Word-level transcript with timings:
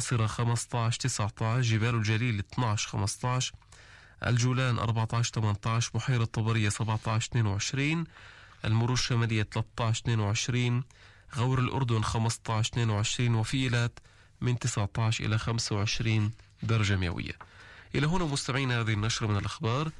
الناصرة 0.00 0.26
15 0.26 0.98
19 0.98 1.60
جبال 1.60 1.94
الجليل 1.94 2.38
12 2.38 2.88
15 2.88 3.52
الجولان 4.26 4.78
14 4.78 5.32
18 5.32 5.90
بحيرة 5.94 6.24
طبرية 6.24 6.68
17 6.68 7.28
22 7.28 8.04
المروج 8.64 8.90
الشمالية 8.98 9.42
13 9.42 10.00
22 10.00 10.84
غور 11.36 11.58
الأردن 11.58 12.02
15 12.02 12.70
22 12.72 13.34
وفي 13.34 13.56
إيلات 13.56 13.98
من 14.40 14.58
19 14.58 15.24
إلى 15.24 15.38
25 15.38 16.32
درجة 16.62 16.96
مئوية. 16.96 17.38
إلى 17.94 18.06
هنا 18.06 18.24
مستمعين 18.24 18.72
هذه 18.72 18.92
النشرة 18.92 19.26
من 19.26 19.36
الأخبار 19.36 19.90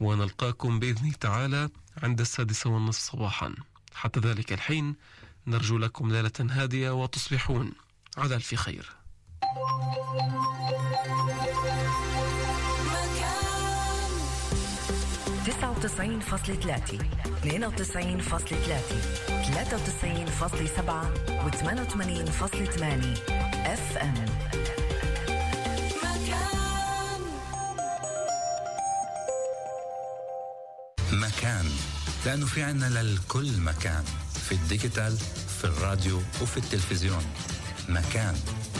ونلقاكم 0.00 0.78
بإذن 0.78 1.18
تعالى 1.18 1.68
عند 2.02 2.20
السادسة 2.20 2.70
والنصف 2.70 3.12
صباحا. 3.12 3.54
حتى 3.94 4.20
ذلك 4.20 4.52
الحين 4.52 4.96
نرجو 5.46 5.78
لكم 5.78 6.12
ليلة 6.12 6.32
هادية 6.40 6.90
وتصبحون 6.90 7.72
على 8.16 8.34
ألف 8.34 8.54
خير. 8.54 8.97
تسعة 15.46 15.70
وتسعين 15.70 16.20
فاصلة 16.20 16.54
ثلاثة. 16.54 16.98
اثنين 17.26 17.64
وتسعين 17.64 18.20
فاصلة 18.20 18.58
ثلاثة. 18.58 19.00
ثلاثة 19.26 19.76
وتسعين 19.76 20.26
فاصلة 20.26 20.66
سبعة. 20.76 21.10
وثمانية 21.46 21.82
وثمانين 21.82 22.26
فاصلة 22.26 22.64
ثمانية. 22.64 23.14
اف 23.74 23.98
ام 23.98 24.14
مكان. 31.12 31.66
لأنه 32.26 32.46
في 32.46 32.62
عنا 32.62 32.86
للكل 32.86 33.60
مكان. 33.60 34.04
في 34.48 34.52
ال 34.52 34.60
digital 34.60 35.16
في 35.58 35.64
الراديو 35.64 36.16
وفي 36.16 36.56
التلفزيون. 36.56 37.24
مكان. 37.88 38.34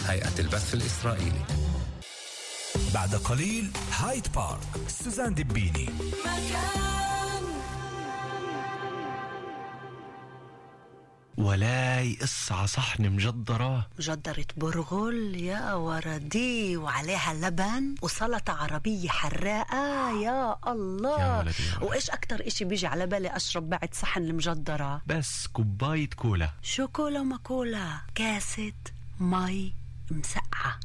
هيئة 0.09 0.39
البث 0.39 0.75
الإسرائيلي. 0.75 1.43
بعد 2.95 3.15
قليل 3.15 3.71
هايد 3.99 4.27
بارك 4.35 4.89
سوزان 4.89 5.35
دبيني 5.35 5.89
ولاي 11.39 12.19
قصة 12.21 12.67
صحن 12.67 13.09
مجدرة. 13.11 13.87
مجدرة 13.99 14.47
برغل 14.57 15.35
يا 15.35 15.75
وردي 15.75 16.77
وعليها 16.77 17.35
لبن 17.35 17.95
وسلطة 18.03 18.53
عربية 18.53 19.09
حراقة 19.09 20.11
يا 20.23 20.57
الله. 20.73 21.21
يا 21.21 21.39
ولدي 21.39 21.63
يا 21.63 21.75
ولدي. 21.79 21.87
وإيش 21.87 22.11
أكتر 22.11 22.47
إشي 22.47 22.65
بيجي 22.65 22.87
على 22.87 23.07
بالي 23.07 23.37
أشرب 23.37 23.71
بعد 23.71 23.95
صحن 23.95 24.23
المجدرة؟ 24.23 25.03
بس 25.07 25.47
كوباية 25.47 26.09
كولا. 26.09 26.51
شو 26.63 26.89
كولا 26.89 27.23
ما 27.23 27.37
كولا؟ 27.37 28.01
كاسة 28.15 28.73
مي 29.21 29.78
مسقعة. 30.11 30.81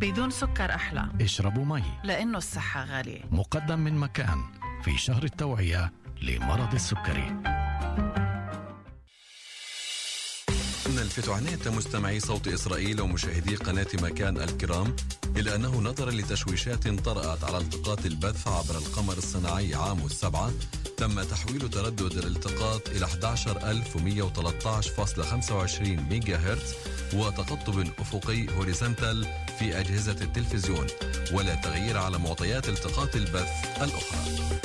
بدون 0.00 0.30
سكر 0.30 0.74
أحلى. 0.74 1.08
اشربوا 1.20 1.64
مي. 1.64 1.82
لأنه 2.04 2.38
الصحة 2.38 2.84
غالية. 2.84 3.20
مقدم 3.30 3.78
من 3.80 3.94
مكان 3.94 4.38
في 4.84 4.98
شهر 4.98 5.24
التوعية 5.24 5.92
لمرض 6.22 6.74
السكري. 6.74 7.36
نلفت 10.96 11.28
عناية 11.28 11.70
مستمعي 11.76 12.20
صوت 12.20 12.48
إسرائيل 12.48 13.00
ومشاهدي 13.00 13.56
قناة 13.56 13.86
مكان 14.02 14.36
الكرام 14.36 14.96
إلى 15.36 15.54
أنه 15.54 15.80
نظرا 15.80 16.10
لتشويشات 16.10 16.88
طرأت 16.88 17.44
على 17.44 17.58
التقاط 17.58 18.06
البث 18.06 18.48
عبر 18.48 18.78
القمر 18.78 19.12
الصناعي 19.18 19.74
عام 19.74 20.06
السبعة 20.06 20.50
تم 20.96 21.22
تحويل 21.22 21.70
تردد 21.70 22.12
الالتقاط 22.12 22.88
إلى 22.88 23.06
11113.25 23.06 25.80
ميجا 26.10 26.36
هرتز 26.36 26.74
وتقطب 27.14 27.78
أفقي 27.98 28.56
horizontal 28.56 29.26
في 29.58 29.80
أجهزة 29.80 30.16
التلفزيون 30.22 30.86
ولا 31.32 31.54
تغيير 31.54 31.98
على 31.98 32.18
معطيات 32.18 32.68
التقاط 32.68 33.16
البث 33.16 33.82
الأخرى. 33.82 34.60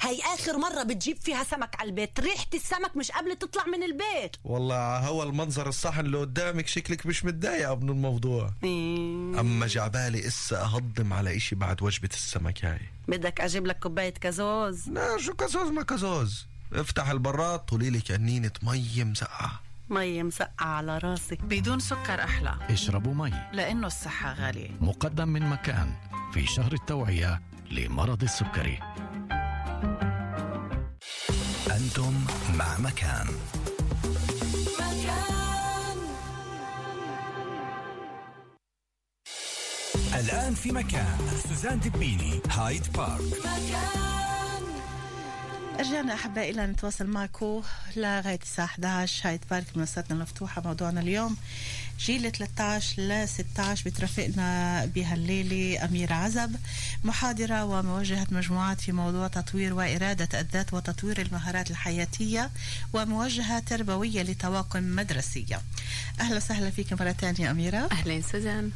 هاي 0.00 0.20
آخر 0.34 0.58
مرة 0.58 0.82
بتجيب 0.82 1.16
فيها 1.16 1.44
سمك 1.44 1.80
على 1.80 1.88
البيت. 1.88 2.20
ريحة 2.20 2.46
السمك 2.54 2.96
مش 2.96 3.10
قبل 3.10 3.36
تطلع 3.36 3.66
من 3.66 3.82
البيت. 3.82 4.36
والله 4.44 4.98
هو 4.98 5.22
المنظر 5.22 5.68
الصحن 5.68 6.00
اللي 6.00 6.18
قدامك 6.18 6.66
شكلك 6.66 7.06
مش 7.06 7.24
متضايقة 7.24 7.74
من 7.74 7.88
الموضوع. 7.88 8.50
أما 9.40 9.66
جاي 9.66 9.86
عبالي 9.86 10.26
إسا 10.26 10.62
أهضم 10.62 11.12
على 11.12 11.36
إشي 11.36 11.54
بعد 11.54 11.82
وجبة 11.82 12.08
السمك 12.12 12.64
هاي. 12.64 12.80
بدك 13.08 13.40
أجيب 13.40 13.66
لك 13.66 13.78
كوباية 13.78 14.14
كازوز؟ 14.14 14.88
لا 14.88 15.18
شو 15.18 15.34
كازوز 15.34 15.68
ما 15.70 15.82
كازوز؟ 15.82 16.46
افتح 16.72 17.08
البراد 17.08 17.58
طولي 17.58 17.90
لي 17.90 18.00
قنينة 18.00 18.52
مي 18.62 19.04
مسقعة. 19.04 19.67
مي 19.90 20.22
مسقعة 20.22 20.66
على 20.66 20.98
راسي 20.98 21.38
بدون 21.42 21.78
سكر 21.80 22.24
أحلى. 22.24 22.54
اشربوا 22.70 23.14
مي. 23.14 23.32
لأنه 23.52 23.86
الصحة 23.86 24.32
غالية. 24.32 24.70
مقدم 24.80 25.28
من 25.28 25.42
مكان 25.42 25.92
في 26.32 26.46
شهر 26.46 26.72
التوعية 26.72 27.42
لمرض 27.70 28.22
السكري 28.22 28.78
أنتم 31.70 32.14
مع 32.54 32.78
مكان. 32.78 33.26
الآن 40.14 40.54
في 40.54 40.72
مكان. 40.72 41.18
سوزان 41.48 41.80
دبيني 41.80 42.40
هايد 42.50 42.92
بارك. 42.92 43.22
رجعنا 45.78 46.14
أحبائي 46.14 46.50
إلى 46.50 46.66
نتواصل 46.66 47.06
معكم 47.06 47.62
لغاية 47.96 48.38
الساعة 48.42 48.64
11 48.64 49.28
هاي 49.28 49.40
بارك 49.50 49.66
منصتنا 49.76 50.16
المفتوحة 50.16 50.62
موضوعنا 50.62 51.00
اليوم 51.00 51.36
جيل 52.00 52.32
13 52.32 53.02
ل 53.02 53.28
16 53.28 53.90
بترافقنا 53.90 54.84
بها 54.86 55.14
الليلة 55.14 55.84
أميرة 55.84 56.14
عزب. 56.14 56.56
محاضرة 57.04 57.64
وموجهة 57.64 58.26
مجموعات 58.30 58.80
في 58.80 58.92
موضوع 58.92 59.28
تطوير 59.28 59.74
وإرادة 59.74 60.40
الذات 60.40 60.74
وتطوير 60.74 61.22
المهارات 61.22 61.70
الحياتية 61.70 62.50
وموجهة 62.92 63.58
تربوية 63.58 64.22
لطواقم 64.22 64.82
مدرسية. 64.96 65.60
أهلا 66.20 66.36
وسهلا 66.36 66.70
فيك 66.70 66.92
مرة 66.92 67.12
ثانية 67.12 67.50
أميرة. 67.50 67.88
أهلا 67.92 68.20
سوزان 68.20 68.70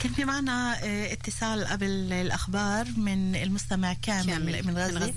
كان 0.00 0.12
في 0.12 0.24
معنا 0.24 0.84
آه، 0.84 1.12
اتصال 1.12 1.64
قبل 1.66 2.12
الأخبار 2.12 2.86
من 2.96 3.36
المستمع 3.36 3.92
كامل, 4.02 4.26
كامل 4.26 4.62
من 4.62 4.66
من 4.66 4.78
غزة. 4.78 4.98
غزة. 4.98 5.14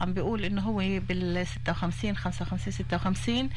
عم 0.00 0.14
بيقول 0.14 0.44
إنه 0.44 0.62
هو 0.62 0.76
بال 1.08 1.46
56 1.46 2.16
55 2.16 2.72
56 2.72 3.50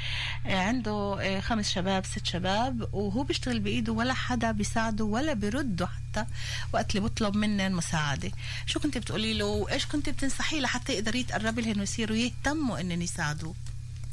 آه، 0.45 0.59
عنده 0.59 1.17
آه، 1.21 1.39
خمس 1.39 1.69
شباب 1.69 2.05
ست 2.05 2.25
شباب 2.25 2.89
وهو 2.93 3.23
بيشتغل 3.23 3.59
بإيده 3.59 3.93
ولا 3.93 4.13
حدا 4.13 4.51
بيساعده 4.51 5.03
ولا 5.05 5.33
بيرده 5.33 5.87
حتى 5.87 6.25
وقت 6.73 6.95
اللي 6.95 7.07
بطلب 7.09 7.35
منه 7.35 7.67
المساعده 7.67 8.31
شو 8.65 8.79
كنت 8.79 8.97
بتقولي 8.97 9.33
له؟ 9.33 9.45
وايش 9.45 9.85
كنت 9.85 10.09
بتنصحيه 10.09 10.59
لحتى 10.59 10.93
يقدر 10.93 11.15
يتقرب 11.15 11.59
لهم 11.59 11.79
ويصيروا 11.79 12.17
يهتموا 12.17 12.79
انهم 12.81 13.01
يساعدوه؟ 13.01 13.53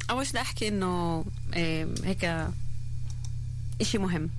أول 0.09 0.25
شيء 0.27 0.67
إنه 0.67 1.25
آم، 1.55 1.95
هيك 2.03 2.47
إشي 3.81 3.97
مهم. 3.97 4.29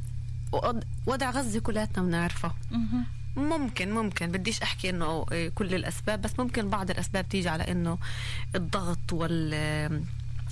وضع 1.06 1.30
غزة 1.30 1.60
كلياتنا 1.60 2.04
بنعرفه 2.04 2.52
ممكن 3.36 3.90
ممكن. 3.90 4.26
بديش 4.26 4.62
أحكي 4.62 4.90
إنه 4.90 5.26
آه، 5.32 5.48
كل 5.48 5.74
الأسباب 5.74 6.22
بس 6.22 6.38
ممكن 6.38 6.70
بعض 6.70 6.90
الأسباب 6.90 7.28
تيجي 7.28 7.48
على 7.48 7.62
إنه 7.62 7.98
الضغط 8.54 9.12
وال 9.12 9.54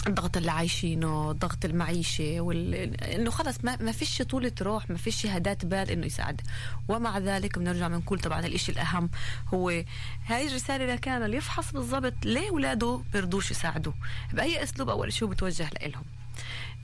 الضغط 0.06 0.36
اللي 0.36 0.50
عايشينه 0.50 1.32
ضغط 1.32 1.64
المعيشة 1.64 2.40
وال... 2.40 2.74
إنه 3.04 3.30
خلص 3.30 3.56
ما, 3.64 3.76
ما 3.76 3.92
فيش 3.92 4.22
طولة 4.22 4.52
روح 4.62 4.90
ما 4.90 4.96
فيش 4.96 5.26
هدات 5.26 5.64
بال 5.66 5.90
إنه 5.90 6.06
يساعد. 6.06 6.40
ومع 6.88 7.18
ذلك 7.18 7.58
بنرجع 7.58 7.88
بنقول 7.88 8.20
طبعا 8.20 8.40
الإشي 8.40 8.72
الأهم 8.72 9.10
هو 9.54 9.68
هاي 10.26 10.48
الرسالة 10.48 10.94
لكان 10.94 11.22
اللي 11.22 11.36
يفحص 11.36 11.72
بالضبط 11.72 12.14
ليه 12.24 12.50
أولاده 12.50 13.00
بيرضوش 13.12 13.50
يساعدوه؟ 13.50 13.94
بأي 14.32 14.62
أسلوب 14.62 14.88
أول 14.88 15.12
شيء 15.12 15.28
بتوجه 15.28 15.70
لهم 15.86 16.04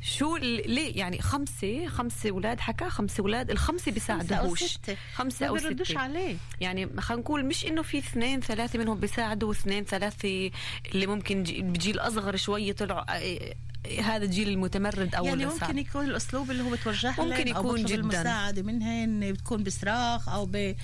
شو 0.01 0.37
ليه 0.37 0.99
يعني 0.99 1.23
خمسة 1.23 1.89
خمسة 1.89 2.31
أولاد 2.31 2.61
حكى 2.61 2.91
خمسة 2.91 3.21
أولاد 3.21 3.51
الخمسة 3.51 3.93
بيساعدوهوش 3.93 4.63
ستة. 4.65 4.97
خمسة 5.15 5.47
ما 5.47 5.49
أو 5.49 5.55
بيردوش 5.55 5.89
ستة 5.89 5.99
عليه 5.99 6.37
يعني 6.61 7.01
خلينا 7.01 7.23
نقول 7.23 7.45
مش 7.47 7.67
إنه 7.67 7.83
في 7.83 7.99
اثنين 7.99 8.41
ثلاثة 8.41 8.79
منهم 8.79 9.01
بيساعدوا 9.01 9.49
واثنين 9.49 9.85
ثلاثة 9.85 10.51
اللي 10.95 11.07
ممكن 11.07 11.43
جي- 11.43 11.63
بجيل 11.63 11.99
أصغر 11.99 12.37
شوي 12.37 12.73
طلعوا 12.73 13.01
آه، 13.17 13.55
آه، 13.87 14.01
هذا 14.01 14.25
الجيل 14.25 14.49
المتمرد 14.49 15.15
أو 15.15 15.25
يعني. 15.27 15.47
ممكن 15.47 15.79
يكون 15.79 16.05
الأسلوب 16.05 16.51
اللي 16.51 16.63
هو 16.63 16.71
بتوجه 16.71 17.15
ممكن 17.19 17.53
أو 17.53 17.61
يكون 17.65 17.75
بيطلب 17.75 17.87
جداً. 17.87 17.95
المساعدة 18.01 18.63
منهن 18.63 19.33
بتكون 19.33 19.63
بصراخ 19.63 20.29
أو 20.29 20.47
ب... 20.47 20.75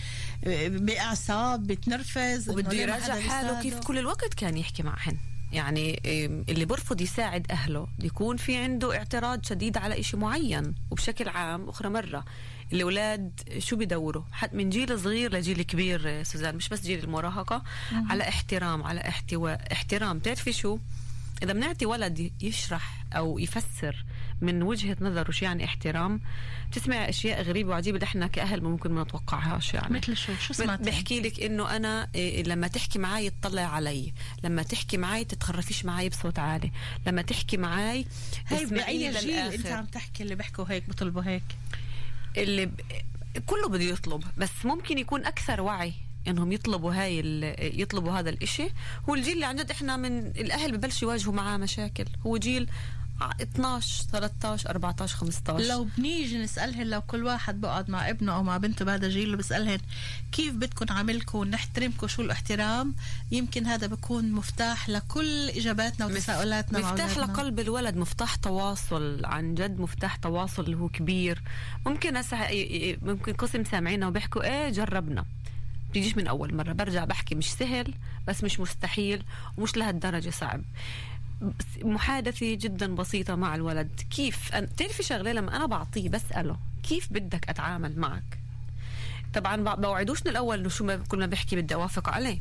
بإعصاب 0.68 1.66
بتنرفز 1.66 2.48
إنه 2.48 2.58
وبده 2.58 2.76
يراجع 2.76 3.20
حاله. 3.20 3.62
كيف 3.62 3.78
كل 3.78 3.98
الوقت 3.98 4.34
كان 4.34 4.56
يحكي 4.56 4.82
معهن 4.82 5.16
يعني 5.54 6.00
اللي 6.48 6.64
برفض 6.64 7.00
يساعد 7.00 7.46
أهله 7.50 7.86
يكون 7.98 8.36
في 8.36 8.56
عنده 8.56 8.96
اعتراض 8.96 9.44
شديد 9.44 9.76
على 9.76 10.00
إشي 10.00 10.16
معين 10.16 10.74
وبشكل 10.90 11.28
عام 11.28 11.68
أخرى 11.68 11.88
مرة. 11.88 12.24
الأولاد 12.72 13.40
شو 13.58 13.76
بدوروا 13.76 14.22
حتى 14.32 14.56
من 14.56 14.70
جيل 14.70 15.00
صغير 15.00 15.32
لجيل 15.32 15.62
كبير 15.62 16.22
سوزان 16.22 16.56
مش 16.56 16.68
بس 16.68 16.82
جيل 16.82 17.04
المراهقة. 17.04 17.62
مهم. 17.92 18.12
على 18.12 18.28
احترام 18.28 18.82
على 18.82 19.00
احتواء 19.08 19.72
احترام. 19.72 20.18
بتعرفي 20.18 20.52
شو؟ 20.52 20.78
إذا 21.42 21.52
بنعطي 21.52 21.86
ولد 21.86 22.32
يشرح 22.40 23.04
أو 23.12 23.38
يفسر 23.38 24.04
من 24.44 24.62
وجهة 24.62 24.96
نظره 25.00 25.30
شو 25.30 25.44
يعني 25.44 25.64
احترام 25.64 26.20
بتسمع 26.70 27.08
أشياء 27.08 27.42
غريبة 27.42 27.70
وعجيبة 27.70 28.02
إحنا 28.02 28.26
كأهل 28.26 28.62
ممكن 28.62 28.92
ما 28.92 29.02
نتوقعهاش 29.02 29.74
يعني. 29.74 29.94
مثل 29.94 30.16
شو؟ 30.16 30.32
شو 30.40 30.52
سمعتي؟ 30.52 30.82
بحكي 30.82 31.20
لك 31.20 31.40
إنه 31.40 31.76
أنا 31.76 32.08
إيه 32.14 32.42
لما 32.42 32.68
تحكي 32.68 32.98
معي 32.98 33.30
تطلع 33.30 33.62
علي 33.62 34.12
لما 34.44 34.62
تحكي 34.62 34.96
معي 34.96 35.24
تتخرفيش 35.24 35.84
معي 35.84 36.08
بصوت 36.08 36.38
عالي 36.38 36.70
لما 37.06 37.22
تحكي 37.22 37.56
معي 37.56 38.06
اسمعيني 38.52 39.10
بأي 39.12 39.20
جيل. 39.20 39.36
أنت 39.36 39.66
عم 39.66 39.84
تحكي 39.84 40.22
اللي 40.22 40.34
بيحكوا 40.34 40.64
هيك 40.68 40.88
بيطلبوا 40.88 41.22
هيك؟ 41.22 41.42
اللي 42.36 42.66
ب... 42.66 42.80
كله 43.46 43.68
بده 43.68 43.84
يطلب 43.84 44.24
بس 44.36 44.50
ممكن 44.64 44.98
يكون 44.98 45.24
أكثر 45.24 45.60
وعي 45.60 45.92
إنهم 46.28 46.52
يطلبوا 46.52 46.94
هاي 46.94 47.20
ال... 47.20 47.80
يطلبوا 47.80 48.12
هذا 48.12 48.30
الإشي. 48.30 48.68
هو 49.08 49.14
الجيل 49.14 49.34
اللي 49.34 49.46
عن 49.46 49.56
جد 49.56 49.70
إحنا 49.70 49.96
من 49.96 50.18
الأهل 50.26 50.76
ببلشوا 50.76 51.08
يواجهوا 51.08 51.34
معاه 51.34 51.56
مشاكل. 51.56 52.04
هو 52.26 52.36
جيل 52.36 52.68
12 53.40 54.04
13 54.12 54.70
14 54.70 55.16
15 55.16 55.64
لو 55.68 55.86
بنيجي 55.98 56.38
نسألهن 56.38 56.86
لو 56.86 57.00
كل 57.00 57.24
واحد 57.24 57.60
بقعد 57.60 57.90
مع 57.90 58.08
ابنه 58.10 58.32
أو 58.34 58.42
مع 58.42 58.56
بنته 58.56 58.84
بهذا 58.84 59.06
الجيل 59.06 59.36
بسألهن 59.36 59.78
كيف 60.32 60.54
بدكم 60.54 60.86
عاملكم 60.94 61.38
ونحترمكم 61.38 62.06
شو 62.06 62.22
الاحترام 62.22 62.94
يمكن 63.30 63.66
هذا 63.66 63.86
بكون 63.86 64.32
مفتاح 64.32 64.88
لكل 64.88 65.48
إجاباتنا 65.48 66.06
وتساؤلاتنا 66.06 66.78
مفتاح. 66.78 67.18
لقلب 67.18 67.60
الولد 67.60 67.96
مفتاح 67.96 68.34
تواصل 68.36 69.20
عن 69.24 69.54
جد 69.54 69.80
مفتاح 69.80 70.16
تواصل 70.16 70.64
اللي 70.64 70.76
هو 70.76 70.88
كبير. 70.88 71.42
ممكن 71.86 72.16
هسه 72.16 72.48
ي- 72.48 72.98
ممكن 73.02 73.32
قسم 73.32 73.64
سامعينا 73.64 74.06
وبيحكوا 74.08 74.42
إيه 74.42 74.70
جربنا. 74.70 75.24
بتجيش 75.90 76.16
من 76.16 76.26
أول 76.26 76.54
مرة 76.54 76.72
برجع 76.72 77.04
بحكي 77.04 77.34
مش 77.34 77.52
سهل 77.52 77.94
بس 78.28 78.44
مش 78.44 78.60
مستحيل 78.60 79.22
ومش 79.56 79.76
لهالدرجة 79.76 80.30
صعب. 80.30 80.62
محادثة 81.82 82.54
جدا 82.54 82.94
بسيطة 82.94 83.34
مع 83.34 83.54
الولد. 83.54 84.00
كيف 84.10 84.54
أنا 84.54 84.66
تعرفي 84.76 85.02
شغلة 85.02 85.32
لما 85.32 85.56
أنا 85.56 85.66
بعطيه 85.66 86.08
بسأله 86.08 86.56
كيف 86.82 87.12
بدك 87.12 87.48
أتعامل 87.48 87.98
معك؟ 87.98 88.38
طبعا 89.34 89.56
بوعدوش 89.74 90.22
من 90.22 90.28
الأول 90.30 90.58
إنه 90.58 90.68
شو 90.68 90.84
ما 90.84 90.96
كل 90.96 91.18
ما 91.18 91.26
بحكي 91.26 91.56
بدي 91.56 91.74
أوافق 91.74 92.08
عليه. 92.08 92.38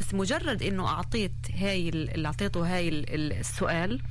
بس 0.00 0.14
مجرد 0.14 0.62
إنه 0.62 0.88
أعطيت 0.88 1.32
هاي 1.54 1.88
ال- 1.88 2.14
اللي 2.14 2.28
أعطيته 2.28 2.74
هاي 2.76 2.88
ال- 2.88 3.14
ال- 3.14 3.32
السؤال 3.32 4.02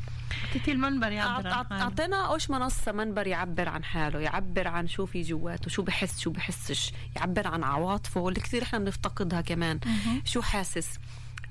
اعطيتي 0.47 0.71
المنبر 0.71 1.11
يعبر 1.11 1.47
عن 1.47 1.53
أعط- 1.65 1.69
حاله. 1.69 1.81
أعطينا 1.83 2.25
أوش 2.27 2.49
منصة 2.49 2.91
منبر 2.91 3.27
يعبر 3.27 3.69
عن 3.69 3.83
حاله 3.83 4.19
يعبر 4.19 4.67
عن 4.67 4.87
شو 4.87 5.05
في 5.05 5.21
جواته 5.21 5.69
شو 5.69 5.81
بحس 5.81 6.19
شو 6.19 6.29
بحسش 6.29 6.91
يعبر 7.15 7.47
عن 7.47 7.63
عواطفه 7.63 8.27
اللي 8.29 8.39
كثير 8.39 8.63
إحنا 8.63 8.79
بنفتقدها 8.79 9.41
كمان. 9.41 9.79
شو 10.25 10.41
حاسس؟ 10.41 10.87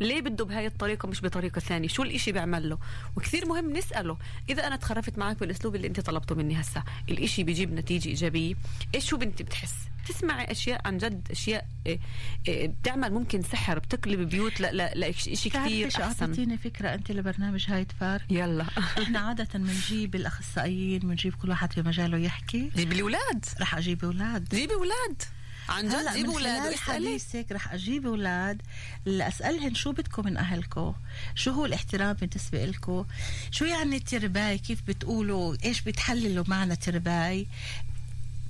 ليه 0.00 0.20
بده 0.20 0.44
بهاي 0.44 0.66
الطريقة 0.66 1.08
مش 1.08 1.20
بطريقة 1.22 1.58
ثانية؟ 1.58 1.88
شو 1.88 2.02
الإشي 2.02 2.32
بيعمل 2.32 2.68
له؟ 2.70 2.78
وكثير 3.16 3.46
مهم 3.46 3.72
نسأله. 3.76 4.18
إذا 4.50 4.66
أنا 4.66 4.76
تخرفت 4.76 5.18
معك 5.18 5.40
بالأسلوب 5.40 5.76
اللي 5.76 5.86
أنت 5.86 6.00
طلبته 6.00 6.34
مني 6.34 6.60
هسا 6.60 6.82
الإشي 7.08 7.42
بيجيب 7.42 7.72
نتيجة 7.72 8.08
إيجابية. 8.08 8.54
إيش 8.94 9.04
شو 9.08 9.16
بنتي 9.16 9.42
بتحس؟ 9.44 9.74
تسمعي 10.08 10.50
أشياء 10.50 10.80
عن 10.84 10.98
جد 10.98 11.28
أشياء 11.30 11.66
إيه، 11.86 11.98
إيه، 12.48 12.68
بتعمل 12.68 13.12
ممكن 13.12 13.42
سحر 13.42 13.78
بتقلب 13.78 14.28
بيوت 14.28 14.60
ل- 14.60 14.76
ل- 14.76 15.00
لإشي 15.00 15.30
بتعرفي 15.48 15.68
كثير 15.68 15.90
شو؟ 15.90 16.02
أحسن. 16.02 16.24
أعطيتيني 16.24 16.58
فكرة 16.58 16.94
أنت 16.94 17.10
لبرنامج 17.12 17.64
هاي 17.70 17.84
تفار 17.84 18.22
يلا. 18.30 18.66
إحنا 19.02 19.18
عادة 19.18 19.48
بنجيب 19.58 20.14
الأخصائيين 20.14 20.98
بنجيب 20.98 21.34
كل 21.34 21.50
واحد 21.50 21.72
في 21.72 21.82
مجاله 21.82 22.18
يحكي. 22.18 22.70
جيبي 22.76 22.94
لي 22.94 23.02
أولاد 23.02 23.44
رح 23.60 23.74
أجيب 23.76 24.04
أولاد. 24.04 24.48
جيبي 24.48 24.74
أولاد. 24.74 25.22
عن 25.68 25.88
جد 25.88 26.26
خلال 26.36 26.60
واسألي 26.72 26.76
حديثك 27.06 27.52
رح 27.52 27.72
أجيب 27.72 28.06
أولاد 28.06 28.62
لأسألهن 29.04 29.74
شو 29.74 29.92
بدكم 29.92 30.24
من 30.26 30.36
اهلكم 30.36 30.94
شو 31.34 31.50
هو 31.50 31.66
الاحترام 31.66 32.12
بالنسبة 32.12 32.64
لكم 32.64 33.04
شو 33.50 33.64
يعني 33.64 34.00
ترباي 34.00 34.58
كيف 34.58 34.78
بتقولوا 34.88 35.56
إيش 35.64 35.80
بتحللوا 35.80 36.44
معنى 36.48 36.76
ترباي 36.76 37.46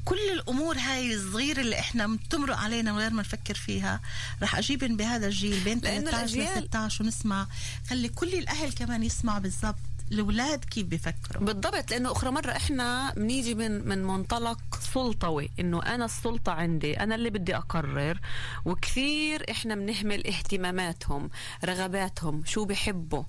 كل 0.04 0.18
الأمور 0.34 0.78
هاي 0.78 1.14
الصغيرة 1.14 1.60
اللي 1.60 1.78
إحنا 1.78 2.06
بتمرق 2.06 2.56
علينا 2.56 2.92
من 2.92 2.98
غير 2.98 3.10
ما 3.10 3.20
نفكر 3.22 3.54
فيها 3.54 4.00
رح 4.42 4.56
اجيبن 4.56 4.96
بهذا 4.96 5.26
الجيل 5.26 5.60
بين 5.64 5.78
لأنه 5.78 6.10
13 6.10 6.36
ل 6.36 6.46
الأجيال- 6.46 6.58
16 6.68 7.04
ونسمع. 7.04 7.46
خلي 7.90 8.08
كل 8.08 8.34
الأهل 8.34 8.72
كمان 8.72 9.02
يسمعوا 9.02 9.38
بالضبط. 9.38 9.76
الاولاد 10.12 10.64
كيف 10.64 10.86
بفكروا 10.86 11.44
بالضبط 11.44 11.90
لأنه 11.90 12.12
أخرى 12.12 12.30
مرة 12.30 12.50
إحنا 12.50 13.12
بنيجي 13.16 13.54
من 13.54 13.88
من 13.88 14.04
منطلق 14.04 14.58
سلطوي 14.80 15.50
إنه 15.60 15.82
أنا 15.82 16.04
السلطة 16.04 16.52
عندي 16.52 17.00
أنا 17.00 17.14
اللي 17.14 17.30
بدي 17.30 17.56
أقرر 17.56 18.20
وكثير 18.64 19.50
إحنا 19.50 19.74
بنهمل 19.74 20.26
اهتماماتهم 20.26 21.30
رغباتهم 21.64 22.44
شو 22.44 22.64
بحبوا 22.64 23.22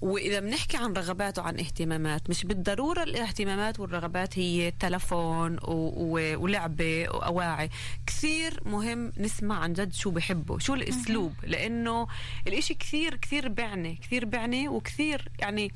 وإذا 0.00 0.40
بنحكي 0.40 0.76
عن 0.76 0.92
رغبات 0.92 1.38
وعن 1.38 1.58
اهتمامات 1.58 2.30
مش 2.30 2.44
بالضرورة 2.44 3.02
الاهتمامات 3.02 3.80
والرغبات 3.80 4.38
هي 4.38 4.70
تلفون. 4.70 5.56
ولعبة 5.62 7.06
واواعي 7.10 7.70
كثير 8.06 8.60
مهم 8.66 9.12
نسمع 9.18 9.58
عن 9.58 9.72
جد 9.72 9.92
شو 9.92 10.10
بحبوا 10.10 10.58
شو 10.58 10.74
الأسلوب. 10.74 11.32
لأنه 11.42 12.06
الإشي 12.46 12.74
كثير 12.74 13.16
كثير 13.16 13.48
بعني 13.48 13.94
كثير 14.02 14.24
بعني 14.24 14.68
وكثير 14.68 15.28
يعني 15.38 15.72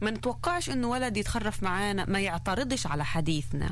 ما 0.00 0.10
نتوقعش 0.10 0.70
إنه 0.70 0.88
ولد 0.88 1.16
يتخرف 1.16 1.62
معانا 1.62 2.04
ما 2.04 2.20
يعترضش 2.20 2.86
على 2.86 3.04
حديثنا 3.04 3.70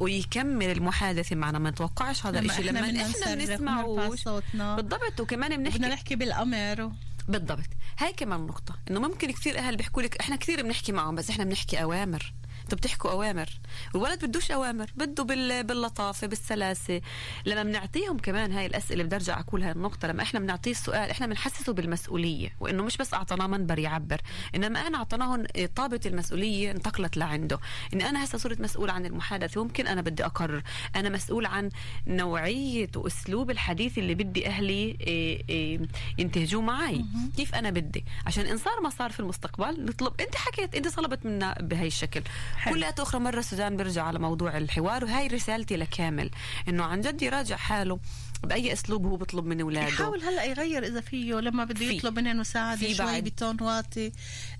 ويكمل 0.00 0.70
المحادثة 0.70 1.36
معنا. 1.36 1.58
ما 1.58 1.70
نتوقعش 1.70 2.26
هذا 2.26 2.38
الشيء 2.38 2.64
لما 2.64 2.80
إحنا 2.80 3.34
بنسمعوش. 3.34 4.24
بالضبط 4.54 5.20
وكمان 5.20 5.56
بنحكي 5.56 5.78
بدنا 5.78 5.94
نحكي 5.94 6.16
بالأمر. 6.16 6.82
و... 6.82 6.92
بالضبط. 7.28 7.68
هاي 7.98 8.12
كمان 8.12 8.40
نقطة 8.40 8.74
إنه 8.90 9.00
ممكن 9.00 9.30
كثير 9.30 9.58
أهل 9.58 9.76
بيحكوا 9.76 10.02
لك 10.02 10.16
إحنا 10.16 10.36
كثير 10.36 10.62
بنحكي 10.62 10.92
معهم 10.92 11.14
بس 11.14 11.30
إحنا 11.30 11.44
بنحكي 11.44 11.82
أوامر. 11.82 12.32
أنتوا 12.72 12.78
بتحكوا 12.78 13.10
أوامر. 13.10 13.48
الولد 13.94 14.24
بدوش 14.24 14.50
أوامر 14.50 14.90
بده 14.96 15.24
بال... 15.24 15.64
باللطافة 15.64 16.26
بالسلاسة. 16.26 17.00
لما 17.46 17.62
بنعطيهم 17.62 18.18
كمان 18.18 18.52
هاي 18.52 18.66
الأسئلة 18.66 19.04
بدي 19.04 19.16
أرجع 19.16 19.40
أقول 19.40 19.62
هاي 19.62 19.72
النقطة 19.72 20.08
لما 20.08 20.22
إحنا 20.22 20.40
بنعطيه 20.40 20.70
السؤال 20.70 21.10
إحنا 21.10 21.26
بنحسسه 21.26 21.72
بالمسؤولية 21.72 22.52
وإنه 22.60 22.84
مش 22.84 22.96
بس 22.96 23.14
اعطيناه 23.14 23.46
منبر 23.46 23.78
يعبر. 23.78 24.20
إنما 24.54 24.80
إحنا 24.82 24.98
اعطيناهم 24.98 25.46
طابة 25.76 26.00
المسؤولية 26.06 26.70
انتقلت 26.70 27.16
لعنده. 27.16 27.60
إن 27.94 28.02
أنا 28.02 28.24
هسه 28.24 28.38
صرت 28.38 28.60
مسؤول 28.60 28.90
عن 28.90 29.06
المحادثة 29.06 29.64
ممكن 29.64 29.86
أنا 29.86 30.00
بدي 30.00 30.24
أقرر. 30.24 30.62
أنا 30.96 31.08
مسؤول 31.08 31.46
عن 31.46 31.70
نوعية 32.06 32.90
وأسلوب 32.96 33.50
الحديث 33.50 33.98
اللي 33.98 34.14
بدي 34.14 34.46
أهلي 34.46 34.96
إيه 35.00 35.42
إيه 35.48 35.80
ينتهجوه 36.18 36.62
معي 36.62 37.04
كيف 37.36 37.54
أنا 37.54 37.70
بدي؟ 37.70 38.04
عشان 38.26 38.46
إن 38.46 38.56
صار 38.56 38.80
ما 38.80 38.90
صار 38.90 39.10
في 39.10 39.20
المستقبل 39.20 39.84
نطلب 39.84 40.12
أنت 40.20 40.36
حكيت 40.36 40.74
أنت 40.74 40.88
طلبت 40.88 41.26
منا 41.26 41.54
بهي 41.60 41.86
الشكل. 41.86 42.22
كلها 42.68 42.94
أخرى 42.98 43.20
مرة 43.20 43.40
سوزان 43.40 43.76
برجع 43.76 44.02
على 44.04 44.18
موضوع 44.18 44.56
الحوار 44.58 45.04
وهي 45.04 45.26
رسالتي 45.26 45.76
لكامل 45.76 46.30
إنه 46.68 46.84
عن 46.84 47.00
جد 47.00 47.22
يراجع 47.22 47.56
حاله 47.56 48.00
بأي 48.44 48.72
أسلوب 48.72 49.06
هو 49.06 49.16
بيطلب 49.16 49.44
من 49.46 49.60
أولاده 49.60 49.86
يحاول 49.88 50.22
هلأ 50.22 50.44
يغير 50.44 50.86
إذا 50.86 51.00
فيه 51.00 51.34
لما 51.34 51.64
بده. 51.64 51.84
يطلب 51.84 52.18
مني 52.18 52.34
مساعدة 52.34 52.92
شوي 52.92 53.06
بعد. 53.06 53.24
بتون 53.24 53.56
واطي 53.62 54.12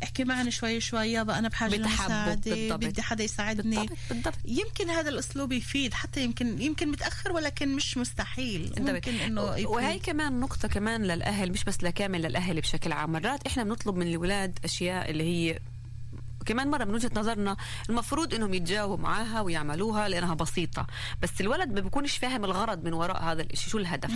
احكي 0.03 0.25
معنا 0.25 0.51
شوي 0.51 0.81
شوي 0.81 1.13
يابا 1.13 1.39
أنا 1.39 1.49
بحاجة 1.49 1.77
لمساعدة 1.77 2.35
بالضبط. 2.55 2.85
بدي 2.85 3.03
حدا 3.03 3.25
يساعدني 3.25 3.77
بالضبط 3.77 3.99
بالضبط 4.11 4.35
يمكن 4.45 4.91
هذا 4.91 5.09
الأسلوب 5.09 5.53
يفيد 5.53 5.95
حتى 5.95 6.25
يمكن 6.25 6.63
يمكن 6.63 6.89
متأخر 6.89 7.33
ولكن 7.33 7.77
مش 7.77 7.97
مستحيل 7.99 8.73
ممكن 8.79 9.15
إنه 9.15 9.53
يفيد. 9.53 9.67
وهي 9.67 9.99
كمان 9.99 10.41
نقطة 10.41 10.69
كمان 10.69 11.03
للأهل 11.05 11.53
مش 11.53 11.65
بس 11.65 11.83
لكامل 11.85 12.23
للأهل 12.23 12.61
بشكل 12.61 12.93
عام 12.93 13.13
مرات 13.13 13.47
إحنا 13.47 13.65
بنطلب 13.65 13.97
من 13.97 14.07
الأولاد 14.07 14.59
أشياء 14.65 15.11
اللي 15.11 15.25
هي 15.25 15.59
كمان 16.47 16.71
مرة 16.71 16.85
من 16.85 16.95
وجهة 16.95 17.11
نظرنا 17.15 17.57
المفروض 17.89 18.35
إنهم 18.35 18.55
يتجاوبوا 18.55 18.97
معاها 18.97 19.41
ويعملوها 19.41 20.09
لأنها 20.09 20.35
بسيطة. 20.35 20.87
بس 21.23 21.41
الولد 21.41 21.73
ما 21.73 21.81
بيكونش 21.81 22.17
فاهم 22.17 22.45
الغرض 22.45 22.85
من 22.85 22.93
وراء 22.93 23.23
هذا 23.23 23.43
الشيء 23.43 23.69
شو 23.71 23.79
الهدف؟ 23.79 24.13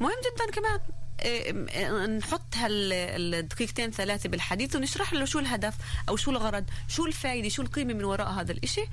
مهم 0.00 0.16
جدا 0.34 0.50
كمان 0.52 0.80
إيه، 1.22 1.66
إيه، 1.68 2.06
نحط 2.06 2.56
هالدقيقتين 2.56 3.90
ثلاثة 3.90 4.28
بالحديث 4.28 4.76
ونشرح 4.76 5.12
له 5.12 5.24
شو 5.24 5.38
الهدف 5.38 5.74
أو 6.08 6.16
شو 6.16 6.30
الغرض 6.30 6.64
شو 6.88 7.06
الفائدة 7.06 7.48
شو 7.48 7.62
القيمة 7.62 7.94
من 7.94 8.04
وراء 8.04 8.28
هذا 8.28 8.52
الإشي. 8.52 8.84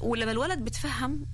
ولما 0.00 0.32
الولد 0.32 0.58
بتفهم 0.58 1.26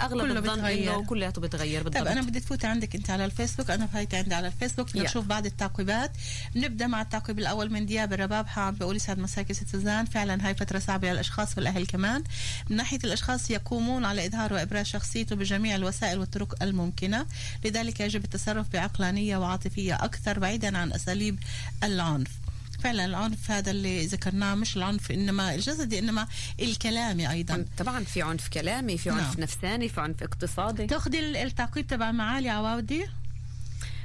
أغلب 0.00 0.20
كله 0.20 0.38
الظن. 0.38 0.64
إنه 0.64 1.04
كلياته 1.04 1.40
بتغير 1.40 1.82
بالضبط. 1.82 2.02
طيب 2.02 2.06
أنا 2.06 2.20
بدي 2.20 2.40
تفوتي 2.40 2.66
عندك 2.66 2.94
أنت 2.94 3.10
على 3.10 3.24
الفيسبوك. 3.24 3.70
أنا 3.70 3.86
فايته 3.86 4.18
عندي 4.18 4.34
على 4.34 4.46
الفيسبوك. 4.46 4.96
نشوف 4.96 5.26
بعض 5.26 5.46
التعقيبات. 5.46 6.12
نبدأ 6.56 6.86
مع 6.86 7.02
التعقيب 7.02 7.38
الأول 7.38 7.72
من 7.72 7.86
دياب 7.86 8.12
الربابحه 8.12 8.62
عم 8.62 8.74
بيقول 8.74 8.96
يسعد 8.96 9.18
مساكي 9.18 9.54
ست 9.54 9.68
سوزان 9.68 10.04
فعلا 10.04 10.46
هاي 10.46 10.54
فترة 10.54 10.78
صعبة 10.78 11.12
للاشخاص 11.12 11.58
والأهل 11.58 11.86
كمان. 11.86 12.24
من 12.70 12.76
ناحية 12.76 12.98
الأشخاص 13.04 13.50
يقومون 13.50 14.04
على 14.04 14.26
إظهار 14.26 14.52
وإبراز 14.52 14.86
شخصيته 14.86 15.36
بجميع 15.36 15.74
الوسائل 15.74 16.18
والطرق 16.18 16.62
الممكنة. 16.62 17.26
لذلك 17.64 18.00
يجب 18.00 18.24
التصرف 18.24 18.66
بعقلانية 18.72 19.36
وعاطفية 19.36 19.94
أكثر 19.94 20.38
بعيدا 20.38 20.78
عن 20.78 20.92
أساليب 20.92 21.38
العنف. 21.84 22.30
فعلا 22.78 23.04
العنف 23.04 23.50
هذا 23.50 23.70
اللي 23.70 24.06
ذكرناه 24.06 24.54
مش 24.54 24.76
العنف 24.76 25.12
إنما 25.12 25.54
الجسدي 25.54 25.98
إنما 25.98 26.26
الكلامي 26.60 27.30
أيضا. 27.30 27.64
طبعا 27.78 28.04
في 28.04 28.22
عنف 28.22 28.48
كلامي 28.48 28.98
في 28.98 29.10
عنف 29.10 29.20
نعم. 29.20 29.34
نفساني 29.38 29.88
في 29.88 30.00
عنف 30.00 30.22
اقتصادي. 30.22 30.86
تأخذي 30.86 31.18
ال- 31.18 31.36
التعقيب 31.36 31.86
تبع 31.86 32.12
معالي 32.12 32.48
عواودي؟ 32.48 33.06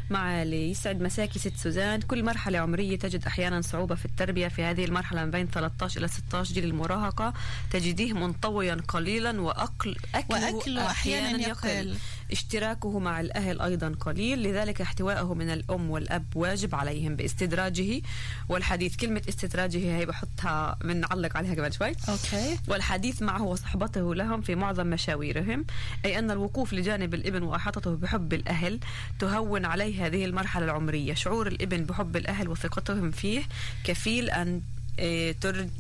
معالي 0.10 0.72
يسعد 0.72 1.02
مساكي 1.02 1.40
ست 1.40 1.58
سوزان. 1.58 2.02
كل 2.02 2.24
مرحلة 2.24 2.60
عمرية 2.60 2.98
تجد 3.00 3.26
أحيانا 3.26 3.62
صعوبة 3.62 3.96
في 3.96 4.06
التربية. 4.06 4.48
في 4.48 4.64
هذه 4.64 4.86
المرحلة 4.86 5.26
من 5.26 5.32
بين 5.32 5.48
13 5.48 6.00
إلى 6.00 6.08
16 6.08 6.54
جيل 6.54 6.64
المراهقة 6.64 7.34
تجديه 7.72 8.14
منطويا 8.14 8.78
قليلا 8.88 9.42
وأكل 9.42 9.96
أكله, 10.16 10.56
وأكله 10.56 10.92
أحياناً 10.92 11.28
أحيانا 11.28 11.48
يقل. 11.48 11.70
يقل. 11.70 11.96
اشتراكه 12.34 13.00
مع 13.00 13.20
الأهل 13.20 13.62
أيضا 13.62 13.96
قليل 14.00 14.44
لذلك 14.44 14.82
احتوائه 14.82 15.34
من 15.34 15.50
الأم 15.50 15.90
والأب 15.90 16.26
واجب 16.36 16.76
عليهم 16.76 17.16
باستدراجه 17.16 18.02
والحديث 18.50 18.96
كلمة 18.96 19.22
استدراجه 19.30 19.78
هي 19.78 20.06
بحطها 20.06 20.78
بنعلق 20.84 21.38
عليها 21.38 21.54
قبل 21.54 21.74
شوي. 21.74 21.92
أوكي. 22.10 22.58
والحديث 22.68 23.22
معه 23.22 23.44
وصحبته 23.44 24.16
لهم 24.16 24.42
في 24.42 24.56
معظم 24.56 24.88
مشاويرهم 24.88 25.66
أي 26.06 26.20
أن 26.20 26.32
الوقوف 26.32 26.74
لجانب 26.74 27.14
الابن 27.14 27.44
وإحاطته 27.44 27.96
بحب 27.96 28.34
الأهل 28.34 28.80
تهون 29.20 29.66
عليه 29.66 30.06
هذه 30.06 30.26
المرحلة 30.26 30.66
العمرية. 30.66 31.14
شعور 31.14 31.48
الابن 31.48 31.84
بحب 31.84 32.16
الأهل 32.16 32.48
وثقتهم 32.48 33.12
فيه 33.12 33.44
كفيل 33.84 34.30
أن 34.30 34.62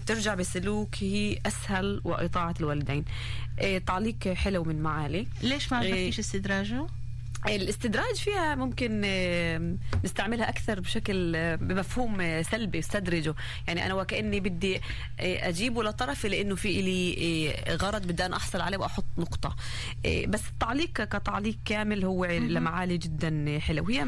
ترجع 0.08 0.36
بسلوكه 0.36 1.36
أسهل 1.46 2.02
وإطاعة 2.04 2.56
الوالدين 2.60 3.06
إيه، 3.60 3.78
تعليق 3.78 4.28
حلو 4.28 4.64
من 4.64 4.82
معالي 4.82 5.28
ليش 5.42 5.72
ما 5.72 5.82
إيه. 5.82 5.88
عجبكيش 5.88 6.20
استدراجه؟ 6.20 6.88
الاستدراج 7.48 8.16
فيها 8.16 8.56
ممكن 8.56 9.02
نستعملها 10.06 10.50
أكثر 10.50 10.80
بشكل 10.80 11.34
بمفهوم 11.58 12.22
آه، 12.22 12.42
سلبي 12.42 12.80
استدرجه. 12.80 13.36
يعني 13.68 13.86
أنا 13.86 13.94
وكأني 13.94 14.40
بدي 14.40 14.76
آه، 14.76 15.50
أجيبه 15.50 15.84
لطرفي 15.84 16.30
لأنه 16.30 16.56
في 16.56 16.82
لي 16.82 17.16
آه، 17.68 17.76
غرض 17.76 18.08
بدي 18.08 18.26
أنا 18.26 18.36
أحصل 18.36 18.62
عليه 18.62 18.78
وأحط 18.78 19.06
نقطة. 19.18 19.56
بس 20.28 20.42
التعليق 20.54 20.92
كتعليق 21.04 21.58
كامل 21.66 22.06
هو 22.06 22.26
لمعالي 22.26 22.98
جدا 22.98 23.60
حلو. 23.60 23.90
هي 23.90 24.00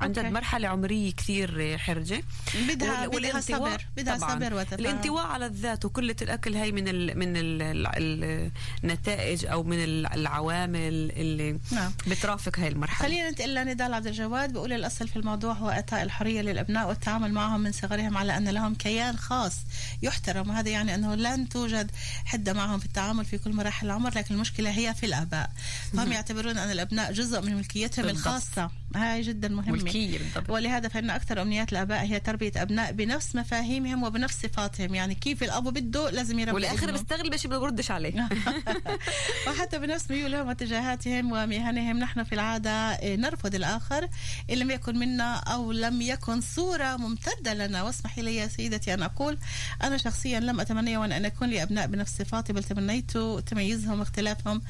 عن 0.00 0.12
جد. 0.12 0.24
مرحلة 0.24 0.68
عمرية 0.68 1.12
كثير 1.12 1.78
حرجة. 1.78 2.22
بدها 2.68 3.06
بدها 3.06 3.40
صبر. 3.40 3.86
بدها. 3.96 4.18
صبر 4.18 4.54
وتفاهم 4.54 4.80
الانطواء 4.80 5.26
على 5.26 5.46
الذات 5.46 5.84
وقله 5.84 6.16
الأكل 6.22 6.54
هي 6.54 6.72
من 6.72 6.88
ال 6.88 7.18
من 7.18 7.36
ال 7.36 7.62
ال 7.86 8.50
النتائج 8.84 9.46
أو 9.46 9.62
من 9.62 9.84
ال- 9.84 10.06
العوامل 10.06 11.10
اللي 11.16 11.58
نعم. 11.72 11.92
بترافق 12.06 12.58
هاي 12.58 12.68
المرحلة. 12.68 12.83
خلينا 12.90 13.28
ننتقل 13.28 13.54
لنضال 13.54 13.94
عبد 13.94 14.06
الجواد. 14.06 14.52
بقول 14.52 14.72
الأصل 14.72 15.08
في 15.08 15.16
الموضوع 15.16 15.52
هو 15.52 15.70
إعطاء 15.70 16.02
الحرية 16.02 16.40
للأبناء 16.40 16.88
والتعامل 16.88 17.32
معهم 17.32 17.60
من 17.60 17.72
صغرهم 17.72 18.16
على 18.16 18.36
أن 18.36 18.48
لهم 18.48 18.74
كيان 18.74 19.16
خاص 19.16 19.56
يحترم. 20.02 20.50
وهذا 20.50 20.70
يعني 20.70 20.94
أنه 20.94 21.14
لن 21.14 21.48
توجد 21.48 21.90
حدة 22.24 22.52
معهم 22.52 22.78
في 22.78 22.86
التعامل 22.86 23.24
في 23.24 23.38
كل 23.38 23.52
مراحل 23.52 23.86
العمر 23.86 24.14
لكن 24.14 24.34
المشكلة 24.34 24.70
هي 24.70 24.94
في 24.94 25.06
الآباء. 25.06 25.50
فهم 25.92 26.12
يعتبرون 26.12 26.58
أن 26.58 26.70
الأبناء 26.70 27.12
جزء 27.12 27.40
من 27.40 27.56
ملكيتهم 27.56 28.06
بالضبط. 28.06 28.70
هاي 28.96 29.22
جدا 29.22 29.48
مهمة. 29.48 29.72
ملكية 29.72 30.18
بالضبط. 30.18 30.50
ولهذا 30.50 30.88
فإن 30.88 31.10
أكثر 31.10 31.42
أمنيات 31.42 31.72
الآباء 31.72 32.04
هي 32.04 32.20
تربية 32.20 32.52
أبناء 32.56 32.92
بنفس 32.92 33.36
مفاهيمهم 33.36 34.02
وبنفس 34.02 34.42
صفاتهم. 34.42 34.94
يعني 34.94 35.14
كيف 35.14 35.42
الأب 35.42 35.64
بده 35.64 36.10
لازم 36.10 36.38
يربي 36.38 36.52
والآخر 36.54 36.88
ابنه. 36.88 36.92
بيستغل 36.92 37.40
شيء 37.40 37.50
ما 37.50 37.58
بردش 37.58 37.90
عليه. 37.90 38.28
وحتى 39.48 39.78
بنفس 39.78 40.10
ميولهم 40.10 40.48
واتجاهاتهم 40.48 41.32
ومهنهم 41.32 41.98
نحن 41.98 42.24
في 42.24 42.32
العادة 42.34 42.70
إيه، 42.70 43.16
نرفض 43.16 43.54
الآخر 43.54 44.08
إن 44.50 44.56
لم 44.56 44.70
يكن 44.70 44.98
منا 44.98 45.34
أو 45.34 45.72
لم 45.72 46.02
يكن 46.02 46.40
صورة 46.40 46.96
ممتدة 46.96 47.54
لنا. 47.54 47.82
واسمحي 47.82 48.22
لي 48.22 48.36
يا 48.36 48.48
سيدتي 48.48 48.94
أن 48.94 49.02
أقول 49.02 49.38
أنا 49.82 49.96
شخصيا 49.96 50.40
لم 50.40 50.60
أتمنى 50.60 50.96
وأن 50.96 51.12
أن 51.12 51.24
يكون 51.24 51.48
لي 51.48 51.62
أبناء 51.62 51.86
بنفس 51.86 52.18
صفاتي 52.18 52.52
بل 52.52 52.64
تمنيت 52.64 53.10
تميزهم 53.46 54.00
واختلافهم 54.00 54.62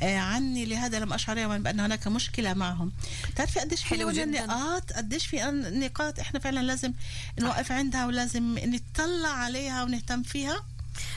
آه، 0.00 0.18
عني. 0.18 0.64
لهذا 0.64 1.00
لم 1.00 1.12
أشعر 1.12 1.38
يوما 1.38 1.58
بأن 1.58 1.80
هناك 1.80 2.06
مشكلة 2.08 2.54
معهم. 2.54 2.92
تعرفي 3.36 3.62
قديش 3.70 3.82
في 3.82 3.88
حلو 3.88 4.10
جداً. 4.10 4.46
نقاط 4.46 4.92
قديش 4.92 5.26
في 5.26 5.36
نقاط 5.72 6.18
إحنا 6.18 6.40
فعلا 6.40 6.60
لازم 6.60 6.92
نوقف 7.40 7.72
عندها 7.72 8.06
ولازم 8.06 8.58
نطلع 8.58 9.28
عليها 9.28 9.84
ونهتم 9.84 10.22
فيها؟ 10.22 10.64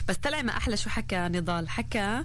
بس 0.08 0.16
طلع 0.16 0.42
ما 0.42 0.56
أحلى 0.56 0.76
شو 0.76 0.90
حكى 0.90 1.16
نضال؟ 1.16 1.68
حكى 1.68 2.24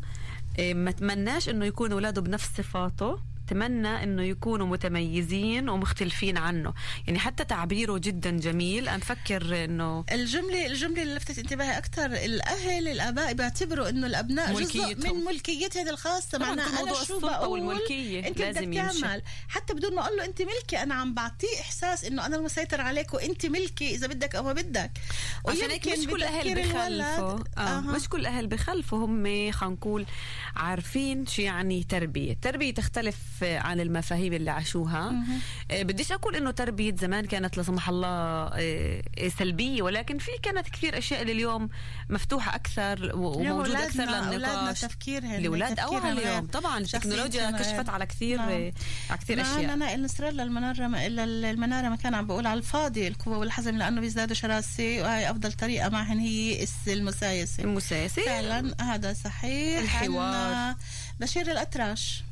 إيه، 0.60 0.74
ما 0.74 0.92
تمناش 0.92 1.50
إنه 1.50 1.66
يكون 1.66 1.92
أولاده 1.92 2.22
بنفس 2.22 2.50
صفاته. 2.58 3.20
تمنى 3.50 4.04
إنه 4.04 4.24
يكونوا 4.24 4.68
متميزين 4.68 5.70
ومختلفين 5.70 6.38
عنه. 6.38 6.74
يعني 7.08 7.20
حتى 7.20 7.44
تعبيره 7.44 7.98
جدا 7.98 8.32
جميل. 8.32 8.90
أنا 8.90 8.98
بفكر 8.98 9.66
إنه 9.66 10.06
الجملة 10.12 10.66
الجملة 10.66 11.02
اللي 11.04 11.16
لفتت 11.16 11.40
انتباهي 11.40 11.78
أكثر 11.78 12.06
الأهل 12.06 12.88
الآباء 12.88 13.34
بيعتبروا 13.34 13.90
إنه 13.90 14.08
الأبناء 14.08 14.54
جزء 14.54 14.82
ملكيتهم. 14.82 15.18
من 15.18 15.26
ملكيتهم 15.26 15.88
الخاصة. 15.88 16.38
طبعاً 16.38 16.50
معناها 16.50 16.84
أنا 16.84 17.04
شو 17.04 17.20
بقول؟ 17.20 17.50
والملكية 17.50 18.22
بدك 18.22 18.42
لازم 18.42 18.74
يمشي. 18.74 19.02
تعمل. 19.02 19.22
حتى 19.48 19.74
بدون 19.74 19.96
ما 19.96 20.02
أقول 20.02 20.18
له 20.18 20.26
أنت 20.26 20.42
ملكي 20.42 20.84
أنا 20.84 20.96
عم 20.96 21.14
بعطيه 21.14 21.60
إحساس 21.62 22.06
إنه 22.06 22.26
أنا 22.26 22.36
المسيطر 22.36 22.82
عليك 22.82 23.14
وأنت 23.14 23.46
ملكي 23.46 23.96
إذا 23.96 24.08
بدك 24.08 24.36
أو 24.36 24.44
ما 24.44 24.54
بدك. 24.54 24.92
عشان 25.48 25.70
هيك 25.72 25.88
مش 25.88 26.08
كل 26.08 26.24
أهل 26.24 26.56
بتفكير 26.56 26.72
بخلفوا 26.72 27.40
آه. 27.58 27.82
مش 27.82 28.10
كل 28.10 28.26
أهل 28.26 28.48
بخلفوا 28.48 29.06
هم 29.06 29.52
خلينا 29.52 29.76
نقول 29.76 30.06
عارفين 30.56 31.26
شو 31.26 31.42
يعني 31.42 31.84
تربية. 31.84 32.32
التربيه 32.32 32.74
تختلف 32.74 33.39
عن 33.44 33.80
المفاهيم 33.80 34.34
اللي 34.34 34.52
عاشوها. 34.52 35.14
آه، 35.72 35.84
بديش 35.84 36.12
أقول 36.12 36.36
إنه 36.36 36.52
تربية 36.52 36.96
زمان 36.96 37.26
كانت 37.26 37.58
لا 37.58 37.64
سمح 37.64 37.90
الله 37.90 38.08
آه، 38.08 39.02
آه، 39.18 39.28
سلبية 39.40 39.82
ولكن 39.82 40.18
في 40.18 40.32
كانت 40.44 40.70
كثير 40.70 40.98
أشياء 40.98 41.22
اللي 41.22 41.32
اليوم 41.32 41.70
مفتوحة 42.10 42.56
أكثر 42.56 43.12
وموجودة 43.16 43.84
أكثر 43.84 44.04
للنقاش. 44.04 44.82
تفكيرهم 44.82 45.34
الاولاد 45.34 45.80
اوعى 45.80 46.12
اليوم. 46.12 46.46
طبعا 46.46 46.78
التكنولوجيا. 46.80 47.52
كشفت 47.52 47.90
على 47.90 48.06
كثير 48.06 48.38
نعم. 48.38 48.72
على 49.10 49.20
كثير 49.22 49.38
نعم 49.38 49.58
أشياء. 49.58 49.74
أنا 49.74 49.96
الإصرار 49.96 50.32
للمنارة 50.32 50.86
إلا 50.86 51.24
المنارة 51.52 51.90
ما 51.90 51.96
كان 51.96 52.14
عم 52.14 52.28
بقول 52.28 52.48
على 52.48 52.58
الفاضي 52.58 53.08
القوة 53.08 53.38
والحزم 53.38 53.78
لأنه 53.78 54.02
بيزدادوا 54.02 54.36
شراسة 54.36 54.84
وهي 55.02 55.32
أفضل 55.32 55.54
طريقة 55.54 55.90
معهن 55.90 56.20
هي 56.20 56.66
المسايسة. 56.88 57.64
المسايسة. 57.64 58.22
فعلا 58.22 58.76
هذا 58.82 59.14
صحيح. 59.14 59.80
الحوار. 59.82 60.76
بشير 61.20 61.52
الأطرش 61.52 62.24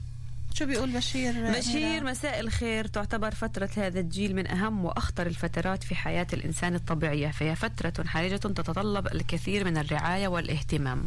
شو 0.57 0.65
بيقول 0.65 0.89
بشير 0.89 1.51
بشير؟ 1.51 2.03
مساء 2.03 2.39
الخير. 2.39 2.87
تعتبر 2.87 3.31
فترة 3.31 3.69
هذا 3.77 3.99
الجيل 3.99 4.35
من 4.35 4.47
أهم 4.47 4.85
وأخطر 4.85 5.27
الفترات 5.27 5.83
في 5.83 5.95
حياة 5.95 6.27
الإنسان 6.33 6.75
الطبيعية. 6.75 7.31
فهي 7.31 7.55
فترة 7.55 7.93
حرجة 8.07 8.35
تتطلب 8.35 9.07
الكثير 9.07 9.65
من 9.65 9.77
الرعاية 9.77 10.27
والاهتمام. 10.27 11.05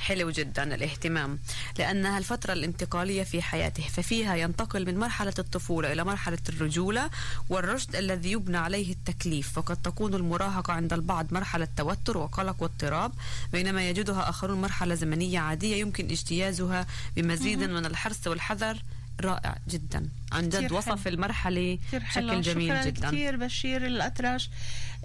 حلو 0.00 0.30
جدا 0.30 0.74
الاهتمام. 0.74 1.38
لأنها 1.78 2.18
الفترة 2.18 2.52
الانتقالية 2.52 3.22
في 3.22 3.42
حياته 3.42 3.82
ففيها 3.82 4.36
ينتقل 4.36 4.86
من 4.86 4.98
مرحلة 4.98 5.34
الطفولة 5.38 5.92
إلى 5.92 6.04
مرحلة 6.04 6.38
الرجولة 6.48 7.10
والرشد 7.48 7.96
الذي 7.96 8.32
يبنى 8.32 8.56
عليه 8.56 8.92
التكليف. 8.92 9.58
وقد 9.58 9.76
تكون 9.76 10.14
المراهقة 10.14 10.72
عند 10.72 10.92
البعض 10.92 11.26
مرحلة 11.30 11.68
توتر 11.76 12.18
وقلق 12.18 12.62
واضطراب 12.62 13.12
بينما 13.52 13.88
يجدها 13.88 14.28
آخرون 14.28 14.60
مرحلة 14.60 14.94
زمنية 14.94 15.38
عادية 15.38 15.76
يمكن 15.76 16.04
اجتيازها 16.04 16.86
بمزيد 17.16 17.58
من 17.58 17.86
الحرص 17.86 18.26
والحذر 18.26 18.83
رائع 19.20 19.58
جدا. 19.68 20.08
عن 20.32 20.48
جد 20.48 20.72
وصف 20.72 21.04
حلو. 21.04 21.14
المرحلة 21.14 21.78
بشكل 21.92 22.40
جميل 22.40 22.68
شكرا 22.68 22.84
جدا. 22.84 23.08
كثير 23.08 23.36
بشير 23.36 23.86
الأطرش. 23.86 24.50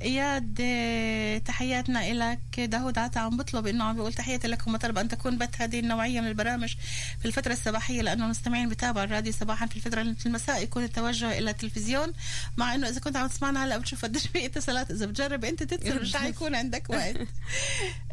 إياد 0.01 0.58
آه، 0.62 1.38
تحياتنا 1.38 2.13
لك 2.13 2.60
داود 2.60 2.98
عطا 2.98 3.20
عم 3.20 3.38
بطلب 3.38 3.68
إنه 3.68 3.84
عم 3.84 3.96
بيقول 3.96 4.13
تحياتي 4.13 4.48
لكم 4.48 4.74
وطلب 4.74 4.98
أن 4.98 5.08
تكون 5.08 5.38
بث 5.38 5.62
هذه 5.62 5.80
النوعية 5.80 6.22
من 6.22 6.28
البرامج 6.28 6.75
في 7.20 7.25
الفترة 7.25 7.54
الصباحية 7.54 8.01
لأنه 8.01 8.25
المستمعين 8.25 8.70
بتابعوا 8.70 9.06
الراديو 9.06 9.34
صباحا 9.34 9.66
في 9.66 9.75
الفترة 9.75 10.16
المساء 10.25 10.63
يكون 10.63 10.84
التوجه 10.84 11.38
إلى 11.38 11.51
التلفزيون. 11.51 12.13
مع 12.58 12.75
إنه 12.75 12.89
إذا 12.89 13.00
كنت 13.00 13.18
عم 13.18 13.28
تسمعنا 13.28 13.66
هلأ 13.66 13.78
بتشوف 13.78 14.06
قديش 14.06 14.28
في 14.28 14.46
اتصالات. 14.46 14.92
إذا 14.92 15.06
بتجرب 15.06 15.46
أنت 15.46 15.63
تتصل 15.63 16.01
مش 16.01 16.16
رح 16.16 16.24
يكون 16.24 16.56
عندك 16.56 16.89
وقت. 16.89 17.16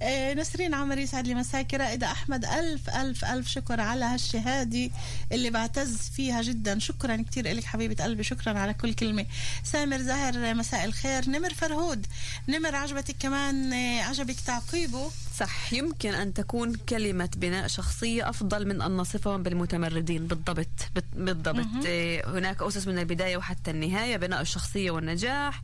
آه، 0.03 0.35
نسرين 0.35 0.75
عمر 0.75 0.99
يسعد 0.99 1.27
لي 1.27 1.35
مساك 1.35 1.75
رائدة 1.75 2.07
أحمد 2.07 2.45
ألف 2.45 2.91
ألف 2.91 3.25
ألف 3.25 3.49
شكر 3.49 3.81
على 3.81 4.05
هالشهادة 4.05 4.91
اللي 5.33 5.51
بعتز 5.51 5.86
فيها 5.89 6.43
جدا. 6.43 6.79
شكرا 6.79 7.25
كثير 7.31 7.53
لك 7.53 7.65
حبيبة 7.65 8.05
قلبي. 8.05 8.23
شكرا 8.23 8.59
على 8.59 8.75
كل 8.75 8.95
كلمة. 8.95 9.27
سامر 9.65 9.99
زاهر 9.99 10.55
مساء 10.55 10.85
الخير. 10.85 11.31
نمر 11.31 11.55
فرهود. 11.55 12.07
نمر 12.49 12.75
عجبتك 12.75 13.17
كمان 13.21 13.73
آه، 13.73 14.03
عجبك 14.03 14.41
تعقيبه؟ 14.41 15.11
صح 15.37 15.73
يمكن 15.73 16.15
أن 16.15 16.35
تكون 16.35 16.75
كلمة 16.75 17.29
بناء 17.37 17.67
شخصية 17.67 18.31
أفضل 18.31 18.69
من 18.69 18.83
أن 18.83 18.97
نصفهم 18.97 19.43
بالمتمردين. 19.43 20.27
بالضبط 20.27 20.69
بالضبط. 21.17 21.87
إيه، 21.87 22.29
هناك 22.29 22.63
أسس 22.63 22.87
من 22.87 22.99
البداية 22.99 23.37
وحتى 23.37 23.71
النهاية 23.71 24.17
بناء 24.17 24.41
الشخصية 24.41 24.91
والنجاح. 24.91 25.63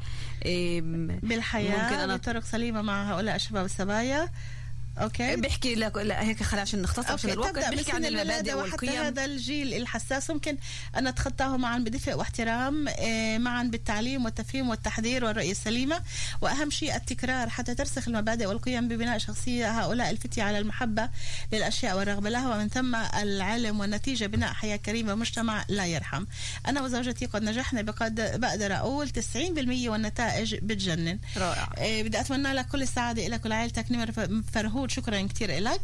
بالحياة 1.22 1.82
ممكن 1.84 2.00
أنا 2.00 2.16
بطرق 2.16 2.44
سليمة 2.44 2.82
مع 2.82 3.12
هؤلاء 3.12 3.36
الشباب 3.36 3.64
الصبايا 3.64 4.28
أوكي. 4.98 5.36
بيحكي 5.36 5.74
لك 5.74 5.96
لا 5.96 6.22
هيك 6.22 6.42
خلينا 6.42 6.62
عشان 6.62 6.82
نختصر 6.82 7.12
عشان 7.12 7.30
الوقت. 7.30 7.58
بيحكي 7.58 7.92
عن 7.92 8.04
المبادئ 8.04 8.54
والقيم. 8.54 8.90
هذا 9.02 9.24
الجيل 9.24 9.74
الحساس. 9.74 10.30
ممكن 10.30 10.56
أن 10.98 11.08
نتخطاه 11.08 11.56
معا 11.56 11.78
بدفء 11.78 12.14
واحترام 12.14 12.88
آه، 12.88 13.38
معا 13.38 13.62
بالتعليم 13.62 14.24
والتفهيم 14.24 14.68
والتحذير 14.68 15.24
والرؤية 15.24 15.50
السليمة. 15.50 16.00
وأهم 16.40 16.70
شيء 16.70 16.96
التكرار 16.96 17.48
حتى 17.48 17.74
ترسخ 17.74 18.08
المبادئ 18.08 18.46
والقيم 18.46 18.88
ببناء 18.88 19.18
شخصية 19.18 19.80
هؤلاء 19.80 20.10
الفتية 20.10 20.42
على 20.42 20.58
المحبة 20.58 21.08
للأشياء 21.52 21.96
والرغبة 21.98 22.30
لها. 22.30 22.54
ومن 22.54 22.68
ثم 22.68 22.94
العلم 22.94 23.80
والنتيجة 23.80 24.26
بناء 24.26 24.52
حياة 24.52 24.76
كريمة 24.76 25.12
ومجتمع 25.12 25.64
لا 25.68 25.86
يرحم. 25.86 26.24
أنا 26.68 26.82
وزوجتي 26.82 27.26
قد 27.26 27.42
نجحنا 27.42 27.82
بقد 27.82 28.40
بقدر 28.40 28.76
أقول 28.76 29.08
90% 29.08 29.88
والنتائج 29.88 30.54
بتجنن. 30.54 31.18
رائع. 31.36 31.72
آه، 31.78 32.02
بدي 32.02 32.20
أتمنى 32.20 32.52
لك 32.52 32.66
كل 32.68 32.82
السعادة 32.82 33.28
لك 33.28 33.44
ولعائلتك. 33.44 33.92
نمر 33.92 34.12
ف- 34.12 34.20
فرهود 34.82 34.90
شكرا 34.90 35.22
كثير 35.22 35.58
لك 35.58 35.80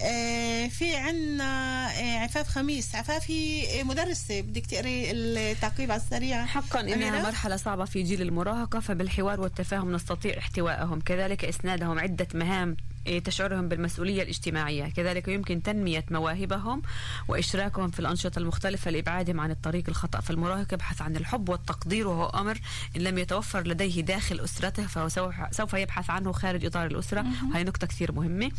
آه، 0.00 0.68
في 0.68 0.96
عنا 0.96 1.44
آه، 1.90 2.18
عفاف 2.18 2.48
خميس. 2.48 2.94
عفاف 2.94 3.30
هي 3.30 3.84
مدرسة 3.84 4.40
بدك 4.40 4.66
تقري 4.66 5.10
التعقيب 5.10 5.90
على 5.92 6.00
السريع. 6.00 6.46
حقا 6.46 6.80
إنها 6.80 6.94
أميرة؟ 6.94 7.22
مرحلة 7.22 7.56
صعبة 7.56 7.84
في 7.84 8.02
جيل 8.02 8.22
المراهقة 8.22 8.80
فبالحوار 8.80 9.40
والتفاهم 9.40 9.92
نستطيع 9.92 10.38
احتوائهم. 10.38 11.00
كذلك 11.00 11.44
إسنادهم 11.44 11.98
عدة 11.98 12.26
مهام 12.34 12.76
تشعرهم 13.24 13.68
بالمسؤولية 13.68 14.22
الاجتماعية. 14.22 14.84
كذلك 14.84 15.28
يمكن 15.28 15.62
تنمية 15.62 16.04
مواهبهم 16.10 16.82
وإشراكهم 17.28 17.90
في 17.90 18.00
الأنشطة 18.00 18.38
المختلفة 18.38 18.90
لإبعادهم 18.90 19.40
عن 19.40 19.50
الطريق 19.50 19.84
الخطأ. 19.88 20.20
فالمراهق 20.20 20.74
يبحث 20.74 21.02
عن 21.02 21.16
الحب 21.16 21.48
والتقدير 21.48 22.08
وهو 22.08 22.26
أمر 22.26 22.60
إن 22.96 23.00
لم 23.00 23.18
يتوفر 23.18 23.66
لديه 23.66 24.00
داخل 24.00 24.40
أسرته 24.40 24.86
فهو 24.86 25.08
سوف, 25.08 25.34
سوف 25.50 25.74
يبحث 25.74 26.10
عنه 26.10 26.32
خارج 26.32 26.64
إطار 26.64 26.86
الأسرة. 26.86 27.26
وهي 27.52 27.64
نقطة 27.64 27.86
كثير 27.86 28.12
مهمة. 28.12 28.50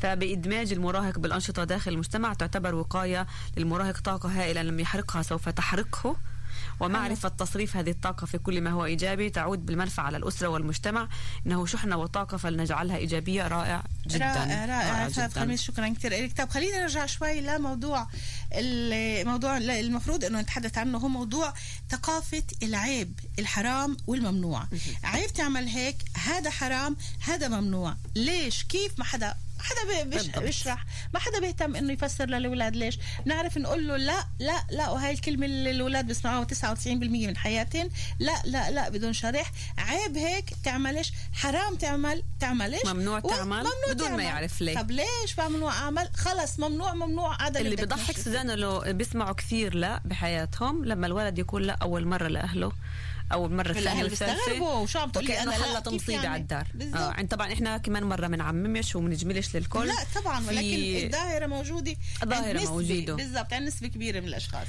فبإدماج 0.00 0.72
المراهق 0.72 1.18
بالأنشطة 1.18 1.64
داخل 1.64 1.92
المجتمع 1.92 2.32
تعتبر 2.32 2.74
وقاية 2.74 3.26
للمراهق 3.56 4.00
طاقة 4.00 4.28
هائلة 4.28 4.62
لم 4.62 4.80
يحرقها 4.80 5.22
سوف 5.22 5.48
تحرقه. 5.48 6.16
ومعرفة 6.80 7.28
تصريف 7.28 7.76
هذه 7.76 7.90
الطاقة 7.90 8.26
في 8.26 8.38
كل 8.38 8.60
ما 8.60 8.70
هو 8.70 8.84
إيجابي 8.84 9.30
تعود 9.30 9.66
بالمنفعة 9.66 10.04
على 10.04 10.16
الأسرة 10.16 10.48
والمجتمع. 10.48 11.08
إنه 11.46 11.66
شحنة 11.66 11.96
وطاقة 11.96 12.36
فلنجعلها 12.36 12.96
إيجابية. 12.96 13.48
رائع 13.48 13.84
جدا. 14.06 14.26
رائع 14.26 14.64
رائع. 14.64 15.04
عفاف 15.04 15.30
جداً. 15.30 15.40
خميس 15.40 15.62
شكرا 15.62 15.88
كثير 15.88 16.24
لك 16.24 16.36
طب 16.36 16.48
خلينا 16.48 16.78
نرجع 16.78 17.06
شوي 17.06 17.40
لموضوع 17.40 18.06
الموضوع 18.52 19.56
المفروض 19.56 20.24
إنه 20.24 20.40
نتحدث 20.40 20.78
عنه 20.78 20.98
هو 20.98 21.08
موضوع 21.08 21.54
ثقافة 21.90 22.42
العيب 22.62 23.20
الحرام 23.38 23.96
والممنوع. 24.06 24.64
عيب 25.04 25.32
تعمل 25.32 25.68
هيك 25.68 25.96
هذا 26.14 26.50
حرام 26.50 26.96
هذا 27.20 27.48
ممنوع. 27.48 27.96
ليش؟ 28.16 28.62
كيف 28.62 28.98
ما 28.98 29.04
حدا 29.04 29.34
ما 29.58 29.64
حدا. 29.64 30.40
بيشرح. 30.40 30.84
ما 31.14 31.20
حدا 31.20 31.40
بيهتم 31.40 31.76
إنه 31.76 31.92
يفسر 31.92 32.26
للأولاد 32.26 32.76
ليش. 32.76 32.98
نعرف 33.24 33.58
نقول 33.58 33.88
له 33.88 33.96
لا 33.96 34.24
لا 34.38 34.64
لا 34.70 34.90
وهي 34.90 35.10
الكلمة 35.10 35.46
اللي 35.46 35.70
الأولاد 35.70 36.06
بيسمعوها 36.06 36.44
99% 36.44 37.26
من 37.26 37.36
حياتهم. 37.36 37.90
لا 38.18 38.42
لا 38.44 38.70
لا 38.70 38.88
بدون 38.88 39.12
شرح. 39.12 39.52
عيب 39.78 40.16
هيك 40.16 40.50
تعملش 40.64 41.12
حرام 41.32 41.74
تعمل 41.74 42.22
تعملش 42.40 42.86
ممنوع 42.86 43.20
تعمل؟ 43.20 43.66
بدون 43.88 44.10
ما 44.10 44.16
تعمل. 44.16 44.24
يعرف 44.24 44.60
ليه. 44.60 44.74
طب 44.74 44.90
ليش؟ 44.90 45.38
ممنوع 45.38 45.72
أعمل؟ 45.72 46.08
خلص 46.16 46.60
ممنوع 46.60 46.94
ممنوع. 46.94 47.46
هذا 47.46 47.60
اللي 47.60 47.76
بضحك. 47.76 48.18
سوزان 48.18 48.50
لو 48.50 48.80
بيسمعوا 48.86 49.32
كثير 49.32 49.74
لا 49.74 50.00
بحياتهم 50.04 50.84
لما 50.84 51.06
الولد 51.06 51.38
يقول 51.38 51.66
لا 51.66 51.78
أول 51.82 52.06
مرة 52.06 52.28
لأهله 52.28 52.72
الثانية 53.70 53.92
الأهل 53.92 54.04
والثالثة. 54.10 54.34
بيستغربوا؟ 54.34 54.72
وشو 54.72 54.98
عم 54.98 55.10
تقولي 55.10 55.28
حلت 55.74 55.88
كيف 55.88 56.02
مصيبة 56.02 56.12
يعني؟ 56.12 56.26
على 56.26 56.42
الدار. 56.42 56.66
آه 56.94 57.10
طبعا 57.28 57.52
إحنا 57.52 57.78
كمان 57.78 58.04
مرة 58.04 58.26
بنعممش 58.26 58.96
وبنجملش 58.96 59.56
للكل. 59.56 59.86
لا 59.86 59.94
طبعا 60.14 60.46
ولكن 60.46 61.04
الظاهرة 61.06 61.46
موجودة. 61.46 61.96
نسبة- 62.24 62.68
موجودة. 62.68 63.14
بالضبط 63.14 63.52
عند 63.52 63.66
نسبه 63.66 63.88
كبيرة 63.88 64.20
من 64.20 64.28
الأشخاص. 64.28 64.66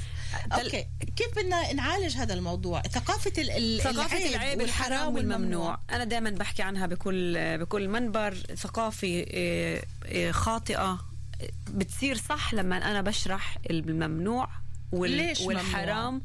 تل- 0.50 0.52
أوكي 0.60 0.86
كيف 1.16 1.28
بدنا 1.36 1.72
نعالج 1.72 2.16
هذا 2.16 2.34
الموضوع؟ 2.34 2.82
ثقافة 2.82 3.32
ال- 3.38 3.50
ال- 3.50 3.80
ثقافة 3.80 4.28
العيب 4.28 4.60
الحرام 4.60 5.14
والممنوع. 5.14 5.78
أنا 5.90 6.04
دائما 6.04 6.30
بحكي 6.30 6.62
عنها 6.62 6.86
بكل 6.86 7.58
بكل 7.58 7.88
منبر. 7.88 8.34
ثقافة 8.56 9.08
إيه، 9.08 9.82
إيه، 10.04 10.32
خاطئة. 10.32 10.98
بتصير 11.68 12.16
صح 12.16 12.54
لما 12.54 12.76
أنا 12.76 13.02
بشرح 13.02 13.58
الممنوع 13.70 14.48
وال- 14.92 15.10
ليش 15.10 15.40
والحرام. 15.40 16.14
إيه 16.14 16.22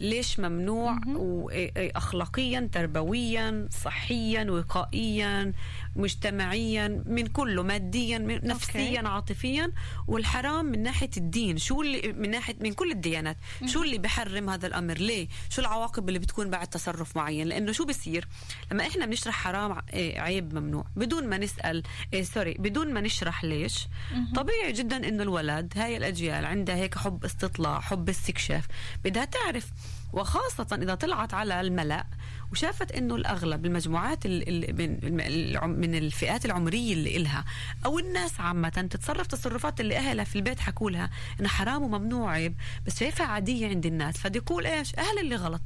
ليش 0.00 0.40
ممنوع 0.40 0.98
وأخلاقيا 1.06 2.68
تربويا 2.72 3.68
صحيا 3.70 4.50
وقائيا 4.50 5.52
مجتمعيا 5.96 7.02
من 7.06 7.26
كله 7.26 7.62
ماديا 7.62 8.18
من 8.18 8.40
نفسيا 8.42 9.08
عاطفيا. 9.08 9.72
والحرام 10.08 10.64
من 10.64 10.82
ناحية 10.82 11.10
الدين. 11.16 11.58
شو 11.58 11.82
اللي 11.82 12.12
من 12.12 12.30
ناحيه 12.30 12.56
من 12.60 12.72
كل 12.72 12.90
الديانات. 12.90 13.36
شو 13.66 13.82
اللي 13.82 13.98
بحرم 13.98 14.50
هذا 14.50 14.66
الأمر؟ 14.66 14.98
ليه؟ 14.98 15.28
شو 15.50 15.60
العواقب 15.60 16.08
اللي 16.08 16.18
بتكون 16.18 16.50
بعد 16.50 16.66
تصرف 16.66 17.16
معين؟ 17.16 17.46
لأنه 17.46 17.72
شو 17.72 17.84
بصير 17.84 18.28
لما 18.72 18.86
إحنا 18.86 19.06
بنشرح 19.06 19.34
حرام 19.34 19.82
إيه، 19.92 20.20
عيب 20.20 20.54
ممنوع. 20.54 20.84
بدون 20.96 21.26
ما 21.26 21.38
نسأل 21.38 21.82
إيه 22.14 22.22
سوري 22.22 22.54
بدون 22.54 22.92
ما 22.92 23.00
نشرح 23.00 23.44
ليش 23.44 23.86
طبيعي 24.34 24.72
جدا 24.72 24.96
إنه 25.08 25.22
الولد 25.22 25.72
هاي 25.76 25.96
الأجيال 25.96 26.44
عندها 26.44 26.76
هيك 26.76 26.98
حب 26.98 27.24
استطلاع 27.24 27.80
حب 27.80 28.08
استكشاف. 28.08 28.66
بدها 29.04 29.24
تعرف 29.24 29.66
وخاصة 30.12 30.78
إذا 30.82 30.94
طلعت 30.94 31.34
على 31.34 31.60
الملأ 31.60 32.04
وشافت 32.52 32.92
إنه 32.92 33.14
الأغلب 33.16 33.66
المجموعات 33.66 34.26
ال- 34.26 34.70
ال- 34.70 35.68
من 35.80 35.94
الفئات 35.94 36.44
العمرية 36.44 36.92
اللي 36.92 37.16
إلها 37.16 37.44
أو 37.86 37.98
الناس 37.98 38.40
عامة 38.40 38.68
تتصرف 38.68 39.26
تصرفات 39.26 39.80
اللي 39.80 39.96
أهلها 39.96 40.24
في 40.24 40.36
البيت 40.36 40.60
حكوا 40.60 40.90
لها 40.90 41.10
إنها 41.40 41.50
حرام 41.50 41.82
وممنوع 41.82 42.30
عيب. 42.32 42.54
بس 42.86 42.98
شايفها 43.00 43.26
عادية 43.26 43.68
عند 43.68 43.86
الناس. 43.86 44.16
فبده 44.18 44.36
يقول 44.36 44.66
إيش؟ 44.66 44.94
أهل 44.98 45.18
اللي 45.20 45.36
غلط. 45.36 45.62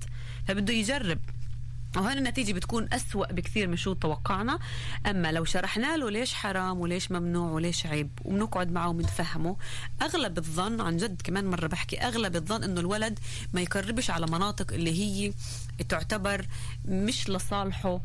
فبده 0.48 0.74
يجرب. 0.74 1.18
وهنا 1.96 2.18
النتيجة 2.18 2.52
بتكون 2.52 2.88
أسوأ 2.92 3.32
بكثير 3.32 3.68
من 3.68 3.76
شو 3.76 3.92
توقعنا. 3.92 4.58
أما 5.06 5.32
لو 5.32 5.44
شرحنا 5.44 5.96
له 5.96 6.10
ليش 6.10 6.34
حرام 6.34 6.78
وليش 6.80 7.10
ممنوع 7.12 7.50
وليش 7.50 7.86
عيب 7.86 8.10
وبنقعد 8.24 8.72
معه 8.72 8.88
وبنفهمه 8.88 9.56
أغلب 10.02 10.38
الظن 10.38 10.80
عن 10.80 10.96
جد 10.96 11.22
كمان 11.24 11.46
مرة 11.50 11.66
بحكي 11.66 11.98
أغلب 12.00 12.36
الظن 12.36 12.64
إنه 12.64 12.80
الولد 12.80 13.18
ما 13.52 13.60
يقربش 13.60 14.10
على 14.10 14.26
مناطق 14.26 14.72
اللي 14.72 14.90
هي 15.00 15.32
تعتبر 15.88 16.46
مش 16.88 17.28
لصالحه 17.30 18.00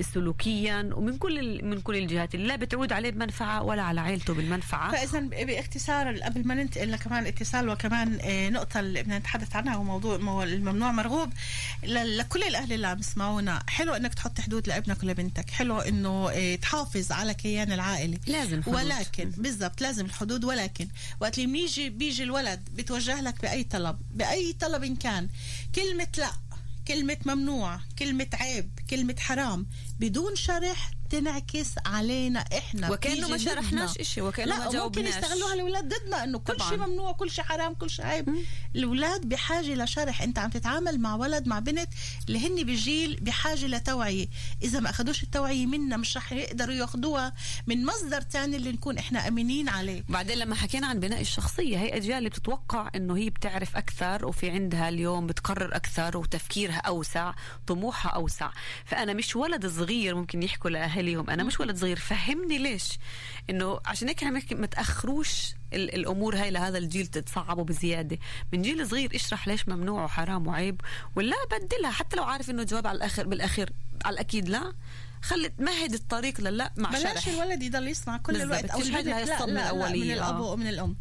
سلوكيا 0.00 0.90
ومن 0.94 1.18
كل 1.18 1.64
من 1.64 1.80
كل 1.80 1.96
الجهات. 1.96 2.36
لا 2.36 2.56
بتعود 2.56 2.92
عليه 2.92 3.10
بمنفعة 3.10 3.62
ولا 3.62 3.82
على 3.82 4.00
عائلته 4.00 4.34
بالمنفعة 4.34 4.92
فاذا 4.92 5.20
باختصار 5.20 6.16
قبل 6.18 6.46
ما 6.46 6.54
ننتقل 6.54 6.92
لكمان 6.92 7.26
اتصال 7.26 7.68
وكمان 7.68 8.18
آه، 8.20 8.48
نقطة 8.48 8.80
اللي 8.80 9.02
بدنا 9.02 9.18
نتحدث 9.18 9.56
عنها 9.56 9.74
هو 9.74 9.82
موضوع 9.84 10.16
مو- 10.18 10.42
الممنوع 10.42 10.92
مرغوب. 10.92 11.32
لكل 11.84 12.42
الأهل 12.42 12.72
اللي 12.72 12.86
عم 12.86 12.98
يسمعونا 13.24 13.62
حلو 13.68 13.94
إنك 13.94 14.14
تحط 14.14 14.40
حدود 14.40 14.68
لابنك 14.68 15.02
ولبنتك. 15.02 15.50
حلو 15.50 15.78
إنه 15.80 16.30
آه، 16.30 16.54
تحافظ 16.54 17.12
على 17.12 17.34
كيان 17.34 17.72
العائلة. 17.72 18.18
لازم 18.26 18.62
حدود. 18.62 18.74
ولكن 18.74 19.30
بالضبط 19.30 19.80
لازم 19.80 20.04
الحدود. 20.04 20.44
ولكن 20.44 20.88
وقت 21.20 21.38
اللي 21.38 21.52
بيجي 21.52 21.90
بيجي 21.90 22.22
الولد 22.22 22.68
بتوجه 22.74 23.20
لك 23.20 23.42
بأي 23.42 23.64
طلب 23.64 23.98
بأي 24.10 24.52
طلب 24.52 24.84
إن 24.84 24.96
كان. 24.96 25.28
كلمة 25.74 26.08
لا 26.18 26.30
كلمة 26.88 27.16
ممنوع 27.26 27.80
كلمة 27.98 28.26
عيب 28.34 28.70
كلمة 28.90 29.16
حرام 29.18 29.66
بدون 30.00 30.36
شرح 30.36 30.90
تنعكس 31.18 31.70
علينا 31.86 32.40
إحنا 32.58 32.90
وكأنه 32.90 33.28
ما. 33.28 33.38
شرحناش 33.38 33.98
إشي 33.98 34.20
وكأنه 34.20 34.48
لا 34.50 34.58
ما 34.58 34.64
ممكن 34.64 34.76
جاوبناش 34.78 35.14
يستغلوها 35.16 35.54
الأولاد 35.54 35.88
ضدنا 35.94 36.24
إنه 36.24 36.38
كل. 36.38 36.56
شيء 36.68 36.76
ممنوع 36.78 37.12
كل 37.12 37.30
شيء 37.30 37.44
حرام 37.44 37.74
كل 37.74 37.90
شيء 37.90 38.04
عيب. 38.06 38.28
الأولاد 38.76 39.28
بحاجة 39.28 39.74
لشرح 39.74 40.22
أنت 40.22 40.38
عم 40.38 40.50
تتعامل 40.50 41.00
مع 41.00 41.14
ولد 41.14 41.46
مع 41.46 41.58
بنت 41.58 41.88
اللي 42.28 42.46
هن 42.48 42.62
بجيل 42.66 43.18
بحاجة 43.20 43.66
لتوعيه 43.66 44.26
إذا 44.62 44.80
ما 44.80 44.90
اخذوش 44.90 45.22
التوعية 45.22 45.66
منا 45.66 45.96
مش 45.96 46.16
رح 46.16 46.32
يقدروا 46.32 46.74
ياخذوها 46.74 47.32
من 47.66 47.84
مصدر 47.86 48.20
تاني 48.20 48.56
اللي 48.56 48.72
نكون 48.72 48.98
إحنا 48.98 49.28
امينين 49.28 49.68
عليه. 49.68 50.04
بعدين 50.08 50.38
لما 50.38 50.54
حكينا 50.54 50.86
عن 50.86 51.00
بناء 51.00 51.20
الشخصية 51.20 51.78
هي 51.78 51.96
أجيال 51.96 52.18
اللي 52.18 52.28
بتتوقع 52.28 52.90
إنه 52.94 53.16
هي 53.16 53.30
بتعرف 53.30 53.76
أكثر 53.76 54.26
وفي 54.26 54.50
عندها 54.50 54.88
اليوم 54.88 55.26
بتقرر 55.26 55.76
أكثر 55.76 56.16
وتفكيرها 56.16 56.78
أوسع 56.78 57.34
طموحها 57.66 58.12
أوسع. 58.12 58.50
فأنا 58.84 59.12
مش 59.12 59.36
ولد 59.36 59.66
صغير 59.66 60.14
ممكن 60.14 60.42
يحكوا 60.42 60.70
لأهليهم 61.04 61.30
أنا 61.30 61.42
مش 61.44 61.60
ولد 61.60 61.76
صغير 61.76 61.98
فهمني 61.98 62.58
ليش؟ 62.58 62.98
إنه 63.50 63.80
عشان 63.86 64.08
هيك 64.08 64.24
بنحكي 64.24 64.54
ما 64.54 64.66
تأخروش 64.66 65.54
ال- 65.72 65.94
الأمور 65.94 66.36
هاي 66.36 66.50
لهذا 66.50 66.78
الجيل 66.78 67.06
تتصعبوا 67.06 67.64
بزيادة. 67.64 68.18
من 68.52 68.62
جيل 68.62 68.88
صغير 68.88 69.10
اشرح 69.14 69.48
ليش 69.48 69.68
ممنوع 69.68 70.04
وحرام 70.04 70.46
وعيب 70.46 70.80
ولا 71.16 71.36
بدلها 71.52 71.90
حتى 71.90 72.16
لو 72.16 72.24
عارف 72.24 72.50
إنه 72.50 72.62
الجواب 72.62 72.86
على 72.86 72.96
الآخر 72.96 73.26
بالآخر 73.26 73.70
على 74.04 74.14
الأكيد 74.14 74.48
لا. 74.48 74.72
خلي 75.22 75.52
مهد 75.58 75.94
الطريق 75.94 76.40
للا 76.40 76.72
مع 76.76 76.90
بلاش 76.90 77.24
شرح. 77.24 77.28
الولد 77.28 77.62
يضل 77.62 77.88
يسمع 77.88 78.16
كل. 78.16 78.42
الوقت. 78.42 78.64
أو 78.64 78.80
البنت 78.80 79.06
لا, 79.06 79.22
الصدمة 79.22 79.72
لا, 79.72 79.72
لا 79.78 79.88
من. 79.92 80.02
الأب 80.12 80.34
آه. 80.36 80.40
ومن 80.42 80.66
الأم. 80.66 80.96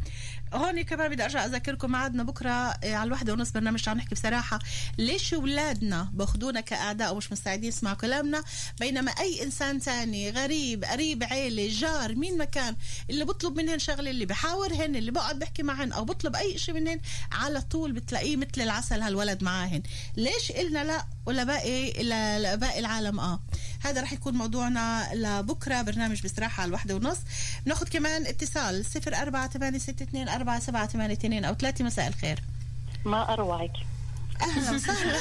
هون 0.53 0.81
كمان 0.81 1.09
بدي 1.11 1.23
أرجع 1.23 1.45
اذكركم 1.45 1.91
معادنا 1.91 2.23
بكرة 2.23 2.49
آه، 2.51 2.95
على 2.95 3.03
الواحدة 3.07 3.33
ونص 3.33 3.51
برنامج 3.51 3.89
عم 3.89 3.97
نحكي 3.97 4.15
بصراحة 4.15 4.59
ليش 4.97 5.33
أولادنا 5.33 6.09
بأخذونا 6.13 6.61
كأعداء 6.61 7.13
ومش 7.13 7.31
مستعدين 7.31 7.69
يسمعوا 7.69 7.95
كلامنا. 7.95 8.43
بينما 8.79 9.11
أي 9.11 9.43
إنسان 9.43 9.79
تاني 9.79 10.29
غريب 10.29 10.83
قريب 10.83 11.23
عيلة 11.23 11.67
جار 11.71 12.15
مين 12.15 12.37
ما 12.37 12.45
كان 12.45 12.75
اللي 13.09 13.25
بطلب 13.25 13.57
منهن 13.57 13.79
شغلة 13.79 14.09
اللي 14.11 14.25
بحاورهن 14.25 14.95
اللي 14.95 15.11
بقعد 15.11 15.39
بحكي 15.39 15.63
معهن 15.63 15.91
أو 15.91 16.05
بطلب 16.05 16.35
أي 16.35 16.57
شيء 16.57 16.75
منهن 16.75 16.99
على 17.31 17.61
طول 17.61 17.91
بتلاقيه 17.91 18.37
مثل 18.37 18.61
العسل 18.61 19.01
هالولد 19.01 19.43
معاهن. 19.43 19.83
ليش 20.17 20.51
إلنا 20.51 20.83
لا 20.83 21.05
ولا 21.25 21.43
باقي 21.43 21.91
باقي 22.57 22.79
العالم 22.79 23.19
آه. 23.19 23.39
هذا 23.83 24.01
رح 24.01 24.13
يكون 24.13 24.33
موضوعنا 24.33 25.09
لبكرة 25.13 25.81
برنامج 25.81 26.23
بصراحه 26.23 26.61
على 26.61 26.67
الواحدة 26.67 26.95
ونص. 26.95 27.17
بناخذ 27.65 27.87
كمان 27.87 28.27
اتصال 28.27 28.85
04 29.07 29.47
أو 31.45 31.53
3 31.53 31.83
مساء 31.83 32.07
الخير. 32.07 32.39
ما 33.05 33.33
أروعك. 33.33 33.73
أهلا 34.41 34.71
وسهلا. 34.71 35.19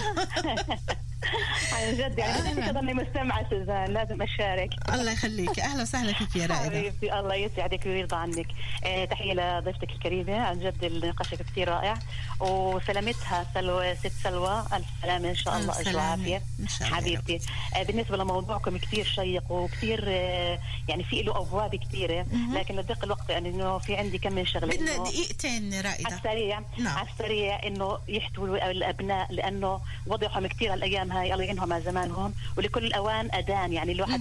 عن 1.73 1.97
جد 1.97 2.19
يعني 2.19 2.53
بدي 2.53 2.71
اضلني 2.71 2.95
مستمعة 2.95 3.51
سوزان 3.51 3.85
لازم 3.93 4.23
أشارك. 4.23 4.71
الله 4.93 5.13
يخليك. 5.13 5.59
أهلا 5.61 5.83
وسهلا 5.83 6.13
فيك 6.13 6.37
يا 6.37 6.47
رائدة. 6.47 6.65
حبيبتي 6.65 7.19
الله 7.19 7.35
يسعدك 7.35 7.87
ويرضى 7.87 8.17
عنك. 8.17 8.47
آه 8.85 9.05
تحية 9.05 9.33
لضيفتك 9.35 9.91
الكريمة. 9.91 10.37
عن 10.41 10.61
جد 10.61 11.05
نقاشك 11.05 11.43
كثير 11.43 11.69
رائع. 11.69 11.95
وسلامتها 12.41 13.47
سلوى 13.55 13.95
ست 13.97 14.13
سلوى. 14.25 14.67
ألف 14.73 14.87
سلامة 15.03 15.31
إن 15.31 15.35
شاء 15.37 15.57
الله 15.59 15.81
اجر 15.81 15.97
وعافية. 15.97 16.43
حبيبتي 16.83 17.41
آه 17.77 17.83
بالنسبة 17.83 18.17
لموضوعكم 18.17 18.77
كثير 18.79 19.05
شيق 19.05 19.53
وكثير 19.53 20.05
آه 20.09 20.59
يعني 20.89 21.05
في 21.05 21.23
له 21.23 21.37
أبواب 21.39 21.77
كثيره 21.77 22.27
لكن 22.55 22.77
لضيق 22.77 23.05
الوقت 23.05 23.31
يعني 23.31 23.49
إنه 23.49 23.79
في 23.79 23.97
عندي 23.97 24.19
كم 24.19 24.33
من 24.33 24.47
شغلة 24.47 24.67
بدنا 24.77 24.97
دقيقتين 24.97 25.81
رائدة. 25.81 26.07
على 26.07 26.15
السريع 26.17 26.63
نعم. 26.79 26.97
على 26.99 27.09
السريع 27.13 27.67
إنه 27.67 27.99
يحتووا 28.09 28.71
الأبناء 28.71 29.33
لأنه 29.33 29.81
وضعهم 30.07 30.47
كثير 30.47 30.75
هاي 31.12 31.33
الله 31.33 31.44
يعينهم 31.44 31.72
على 31.72 31.83
زمانهم 31.83 32.35
ولكل 32.57 32.85
الأوان 32.85 33.29
آذان 33.35 33.73
يعني 33.72 33.92
الواحد 33.92 34.20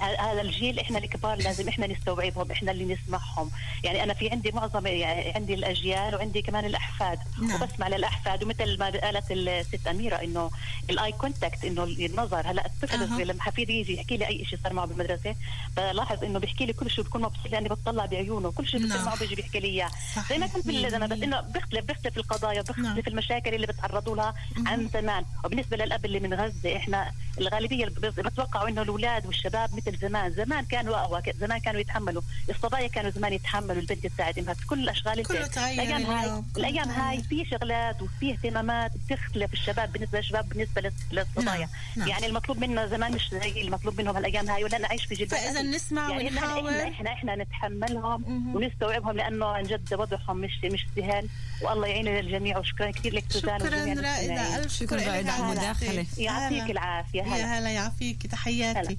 هذا 0.00 0.42
الجيل 0.42 0.78
إحنا 0.78 0.98
الكبار 0.98 1.36
لازم 1.36 1.68
إحنا 1.68 1.86
نستوعبهم 1.86 2.50
إحنا 2.50 2.72
اللي 2.72 2.94
نسمعهم 2.94 3.50
يعني 3.84 4.02
أنا 4.02 4.14
في 4.14 4.30
عندي 4.30 4.52
معظم 4.52 4.86
يعني 4.86 5.30
عندي 5.30 5.54
الأجيال 5.54 6.14
وعندي 6.14 6.42
كمان 6.42 6.64
الأحفاد 6.64 7.18
نعم. 7.42 7.62
وبسمع 7.62 7.88
للأحفاد 7.88 8.44
ومثل 8.44 8.78
ما 8.78 8.86
قالت 8.86 9.24
الست 9.30 9.86
أميرة 9.86 10.16
إنه 10.16 10.50
ال 10.90 11.12
eye 11.12 11.28
contact 11.28 11.64
إنه 11.64 11.84
النظر 11.84 12.50
هلأ 12.50 12.66
الطفل 12.66 13.02
أها. 13.02 13.24
لما 13.24 13.42
حفيدي 13.42 13.80
يجي 13.80 13.94
يحكي 13.94 14.16
لي 14.16 14.26
أي 14.26 14.44
شيء 14.44 14.58
صار 14.64 14.72
معه 14.72 14.86
بالمدرسة 14.86 15.34
بلاحظ 15.76 16.24
إنه 16.24 16.38
بيحكي 16.38 16.66
لي 16.66 16.72
كل 16.72 16.90
شيء 16.90 17.04
بكون 17.04 17.22
مبسوط 17.22 17.52
لاني 17.52 17.68
بطلع 17.68 18.06
بعيونه 18.06 18.50
كل 18.52 18.66
شيء 18.66 18.80
بصير 18.80 18.96
نعم. 18.96 19.06
معه 19.06 19.18
بيجي 19.18 19.34
بيحكي 19.34 19.60
لي 19.60 19.68
إياه 19.68 19.90
زي 20.28 20.38
ما 20.38 20.46
كنت 20.46 20.66
بالزمن 20.66 21.06
بس. 21.06 21.22
إنه 21.22 21.40
بيختلف 21.40 21.84
بيختلف 21.84 22.16
القضايا 22.16 22.64
نعم. 22.78 22.94
بيختلف 22.94 23.08
المشاكل 23.08 23.54
اللي 23.54 23.66
بتعرضوا 23.66 24.16
لها 24.16 24.34
عن 24.66 24.88
زمان 24.88 25.24
وبالنسبة 25.44 25.76
للأب 25.76 26.04
اللي 26.04 26.20
من 26.26 26.34
غزة 26.34 26.76
إحنا 26.76 27.12
الغالبية 27.38 27.86
بتوقعوا 27.86 28.68
إنه 28.68 28.82
الأولاد 28.82 29.26
والشباب 29.26 29.70
مثل 29.74 29.96
زمان 29.96 30.32
زمان 30.32 30.64
كانوا 30.64 30.96
أقوى 30.96 31.22
زمان 31.40 31.58
كانوا 31.58 31.80
يتحملوا 31.80 32.22
الصبايا 32.50 32.88
كانوا 32.88 33.10
زمان 33.10 33.32
يتحملوا 33.32 33.80
البنت 33.80 34.06
تساعد 34.06 34.38
أمها 34.38 34.54
في 34.54 34.66
كل 34.66 34.82
الاشغال 34.82 35.22
كله 35.26 35.38
البيت. 35.38 35.52
تغير 35.54 35.72
الأيام 35.82 36.02
هاي 36.06 36.42
الأيام. 36.56 36.88
هاي 36.88 37.22
في 37.22 37.44
شغلات 37.44 38.02
وفي 38.02 38.32
اهتمامات 38.32 38.92
بتختلف 39.08 39.52
الشباب 39.52 39.92
بالنسبة 39.92 40.18
للشباب 40.18 40.48
بالنسبة 40.48 40.82
للص- 40.82 41.12
للصبايا 41.12 41.58
نعم، 41.58 41.68
نعم. 41.96 42.08
يعني 42.08 42.26
المطلوب 42.26 42.58
منا 42.58 42.86
زمان 42.86 43.12
مش 43.12 43.28
زي 43.32 43.62
المطلوب 43.62 44.00
منهم 44.00 44.16
هالأيام 44.16 44.48
هاي 44.50 44.64
ولا 44.64 44.78
نعيش 44.78 45.04
في 45.04 45.14
جلد 45.14 45.28
فإذا 45.30 45.50
الأهل. 45.50 45.70
نسمع 45.70 46.10
يعني 46.10 46.28
إحنا- 46.30 46.32
ونحاول. 46.32 46.74
إحنا 46.74 46.88
إحنا, 46.92 47.12
إحنا 47.12 47.36
نتحملهم 47.36 48.56
ونستوعبهم 48.56 49.16
لأنه 49.16 49.46
عن 49.46 49.62
جد 49.62 49.94
وضعهم 49.94 50.36
مش 50.36 50.60
مش 50.64 50.86
سهل 50.96 51.28
والله 51.62 51.86
يعين 51.86 52.08
الجميع 52.08 52.58
وشكرا 52.58 52.90
كثير 52.90 53.14
لك 53.14 53.24
سوزان 53.32 53.58
شكرا 53.60 53.82
وجميع 53.82 53.94
رائدة. 54.14 54.56
ألف 54.56 54.72
شكر 54.72 54.86
شكراً 54.86 54.96
لك 54.98 55.06
رائدة 55.08 55.32
على 55.32 55.58
على 55.60 56.05
يعطيك 56.18 56.62
هلا. 56.62 56.70
العافية 56.70 57.22
هلا. 57.22 57.36
يا 57.36 57.58
هلا 57.58 57.70
يعافيك 57.70 58.26
تحياتي. 58.26 58.98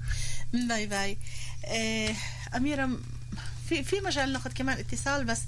bye 0.54 0.88
bye. 0.88 1.18
آه 1.66 2.14
أميرة 2.56 2.86
م- 2.86 3.00
في 3.70 3.84
في 3.84 3.96
مجال 4.06 4.34
ناخذ 4.34 4.52
كمان 4.52 4.78
اتصال 4.78 5.26
بس 5.26 5.42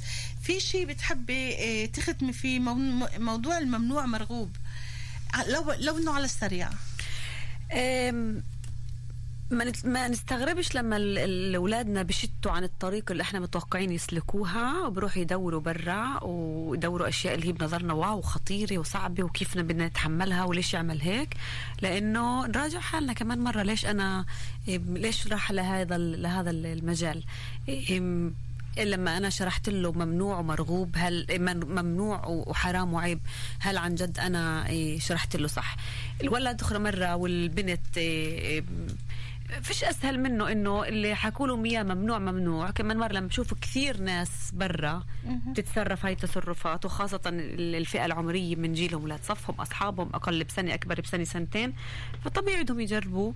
في 0.43 0.59
شيء 0.59 0.85
بتحبي 0.85 1.55
آه 1.55 1.85
تختمي 1.85 2.33
فيه 2.33 2.59
مو- 2.59 3.09
موضوع 3.17 3.57
الممنوع 3.57 4.05
مرغوب. 4.05 4.55
لو 5.47 5.71
لو 5.71 5.97
إنه 5.97 6.13
على 6.15 6.25
السريع. 6.25 6.69
أم، 7.73 8.43
ما 9.51 9.71
ما 9.83 10.07
نستغربش 10.07 10.75
لما 10.75 10.95
أولادنا 11.55 12.03
بشتوا 12.03 12.51
عن 12.51 12.63
الطريق 12.63 13.11
اللي 13.11 13.23
إحنا 13.23 13.39
متوقعين 13.39 13.91
يسلكوها 13.91 14.85
وبروحوا 14.87 15.21
يدوروا 15.21 15.59
برا 15.61 16.23
ويدوروا 16.23 17.07
أشياء 17.07 17.35
اللي 17.35 17.47
هي 17.47 17.51
بنظرنا 17.51 17.93
واو 17.93 18.21
خطيرة 18.21 18.77
وصعبة 18.77 19.23
وكيف 19.23 19.57
بدنا 19.57 19.87
نتحملها 19.87 20.43
وليش 20.43 20.73
يعمل 20.73 21.01
هيك. 21.01 21.33
لأنه 21.81 22.45
نراجع 22.47 22.79
حالنا 22.79 23.13
كمان 23.13 23.39
مرة 23.39 23.63
ليش 23.63 23.85
أنا 23.85 24.25
ليش 24.67 25.27
راح 25.27 25.51
لهذا 25.51 25.97
لهذا 25.97 26.49
ال- 26.49 26.65
المجال. 26.65 27.23
لما 28.77 29.17
أنا 29.17 29.29
شرحت 29.29 29.69
له 29.69 29.91
ممنوع 29.91 30.39
ومرغوب 30.39 30.95
هل 30.97 31.25
من- 31.39 31.59
ممنوع 31.65 32.25
وحرام 32.27 32.93
وعيب 32.93 33.19
هل 33.59 33.77
عن 33.77 33.95
جد 33.95 34.19
أنا 34.19 34.67
إيه، 34.69 34.99
شرحت 34.99 35.35
له 35.35 35.47
صح. 35.47 35.75
الولد 36.21 36.61
أخرى 36.61 36.79
مرة 36.79 37.15
والبنت 37.15 37.97
إيه، 37.97 38.63
فيش 39.61 39.83
أسهل 39.83 40.19
منه 40.19 40.51
إنه 40.51 40.83
اللي 40.83 41.15
حكوا 41.15 41.47
لهم 41.47 41.65
اياه 41.65 41.83
ممنوع 41.83 42.19
ممنوع. 42.19 42.71
كمان 42.71 42.97
مرة 42.97 43.13
لما 43.13 43.27
بشوف 43.27 43.53
كثير 43.53 44.01
ناس 44.01 44.51
برا 44.53 45.03
بتتصرف 45.47 46.05
هاي 46.05 46.13
التصرفات 46.13 46.85
وخاصة 46.85 47.21
ال- 47.25 47.75
الفئة 47.75 48.05
العمرية 48.05 48.55
من 48.55 48.73
جيلهم 48.73 49.03
ولاد 49.03 49.19
صفهم 49.23 49.55
أصحابهم 49.61 50.09
أقل 50.13 50.43
بسنة 50.43 50.73
أكبر 50.73 51.01
بسنة 51.01 51.23
سنتين 51.23 51.73
فطبيعي 52.25 52.63
بدهم 52.63 52.79
يجربوا. 52.79 53.33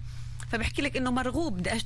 فبحكي 0.51 0.81
لك 0.81 0.97
إنه 0.97 1.11
مرغوب. 1.11 1.57
بدي 1.57 1.75
أش... 1.75 1.85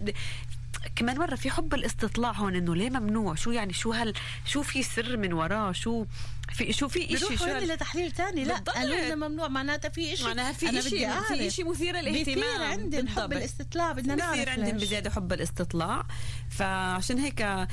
كمان 0.96 1.18
مرة 1.18 1.36
في 1.36 1.50
حب 1.52 1.74
الاستطلاع 1.74 2.32
هون 2.32 2.56
إنه 2.56 2.76
ليه 2.76 2.90
ممنوع؟ 2.90 3.36
شو 3.36 3.52
يعني؟ 3.52 3.74
شو 3.74 3.92
هل 3.92 4.14
شو 4.46 4.62
في 4.64 4.84
سر 4.84 5.18
من 5.18 5.34
وراه؟ 5.34 5.72
شو 5.72 6.06
في 6.54 6.74
شو 6.74 6.88
في 6.88 7.18
شو 7.18 7.28
بيروحوا 7.28 7.60
هن 7.60 7.64
لتحليل 7.68 8.12
تاني 8.12 8.44
لا. 8.44 8.58
قالوا 8.58 9.06
لنا 9.06 9.28
ممنوع 9.28 9.48
معناتها 9.48 9.90
في 9.90 10.16
شيء 10.16 10.26
معناها 10.28 10.52
في 10.54 10.68
إشي- 10.68 11.28
في 11.28 11.48
إشي 11.48 11.64
مثير 11.64 11.96
للاهتمام. 11.98 12.14
بيثير 12.26 12.62
عندهم 12.64 13.08
حب. 13.08 13.34
الاستطلاع 13.34 13.92
بدنا 13.92 14.16
نعرف 14.16 14.32
بصير 14.32 14.50
عندهم 14.50 14.76
ليش. 14.78 14.84
بزيادة 14.84 15.10
حب 15.10 15.34
الاستطلاع 15.34 16.04
فعشان 16.50 17.18
هيك 17.18 17.68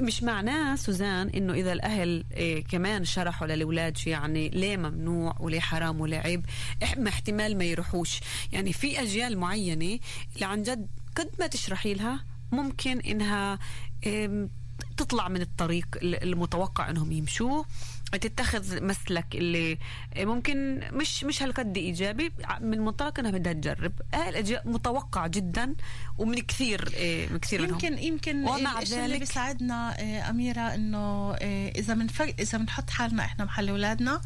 مش 0.00 0.22
معناه 0.22 0.76
سوزان 0.76 1.28
إنه 1.28 1.52
إذا 1.52 1.72
الأهل 1.72 2.24
إيه، 2.32 2.64
كمان 2.64 3.04
شرحوا 3.04 3.46
للأولاد 3.46 3.96
شو 3.96 4.10
يعني 4.10 4.48
ليه 4.48 4.76
ممنوع 4.76 5.36
وليه 5.40 5.60
حرام 5.60 6.00
وليه 6.00 6.18
عيب 6.18 6.46
احتمال 7.08 7.58
ما 7.58 7.64
يروحوش 7.64 8.20
يعني 8.52 8.72
في 8.72 9.02
أجيال 9.02 9.38
معينة 9.38 9.98
اللي 10.34 10.46
عن 10.46 10.62
جد 10.62 10.86
قد 11.16 11.30
ما 11.38 11.46
تشرحي 11.46 11.94
لها 11.94 12.24
ممكن 12.52 13.00
إنها 13.00 13.58
تطلع 14.96 15.28
من 15.28 15.40
الطريق 15.40 15.86
ال- 16.02 16.22
المتوقع 16.22 16.90
إنهم 16.90 17.12
يمشوه 17.12 17.64
تتخذ 18.12 18.84
مسلك 18.84 19.26
اللي 19.34 19.78
ممكن 20.18 20.80
مش 20.92 21.24
مش 21.24 21.42
هالقد 21.42 21.76
إيجابي 21.76 22.32
من 22.60 22.80
منطلق 22.80 23.18
إنها 23.18 23.30
بدها 23.30 23.52
تجرب. 23.52 23.92
هاي 24.14 24.28
الأجيال 24.28 24.60
متوقع 24.64 25.26
جدا 25.26 25.74
ومن 26.18 26.34
كثير 26.40 26.90
إيه، 26.94 27.28
من 27.28 27.38
كثير 27.38 27.62
منهم. 27.62 27.72
يمكن 27.74 27.98
يمكن 27.98 28.48
ومع 28.48 28.82
الشيء 28.82 29.04
اللي 29.04 29.18
بيساعدنا 29.18 30.00
آه، 30.00 30.30
أميرة 30.30 30.60
إنه 30.60 31.34
إذا 31.76 31.94
بنفك 31.94 32.34
إذا 32.40 32.58
بنحط 32.58 32.90
حالنا 32.90 33.24
إحنا 33.24 33.44
محل 33.44 33.68
أولادنا 33.68 34.20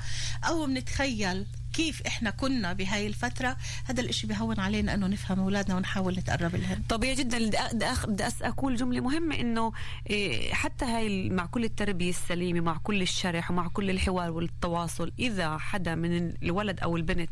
أو 0.45 0.67
بنتخيل 0.67 1.47
كيف 1.81 2.03
إحنا 2.07 2.31
كنا 2.31 2.73
بهاي 2.73 3.07
الفترة. 3.07 3.57
هذا 3.85 4.01
الإشي 4.01 4.27
بيهون 4.27 4.61
علينا 4.61 4.95
إنه 4.95 5.07
نفهم 5.07 5.41
أولادنا 5.41 5.77
ونحاول 5.77 6.15
نتقرب 6.19 6.57
لهم. 6.57 6.83
طبيعي 6.89 7.15
جدا. 7.15 7.51
بدي 7.73 8.25
أقول 8.43 8.77
جملة 8.77 9.01
مهمة 9.01 9.35
إنه 9.41 9.73
إيه، 10.11 10.55
حتى 10.55 10.85
هاي 10.85 11.29
مع 11.31 11.47
كل 11.47 11.65
التربية 11.65 12.11
السليمة 12.11 12.61
مع 12.61 12.77
كل 12.83 13.03
الشرح 13.03 13.51
ومع 13.51 13.69
كل 13.69 13.91
الحوار 13.91 14.31
والتواصل 14.31 15.13
إذا 15.19 15.59
حدا 15.59 15.95
من 15.95 16.33
الولد 16.43 16.81
أو 16.81 16.97
البنت 16.97 17.31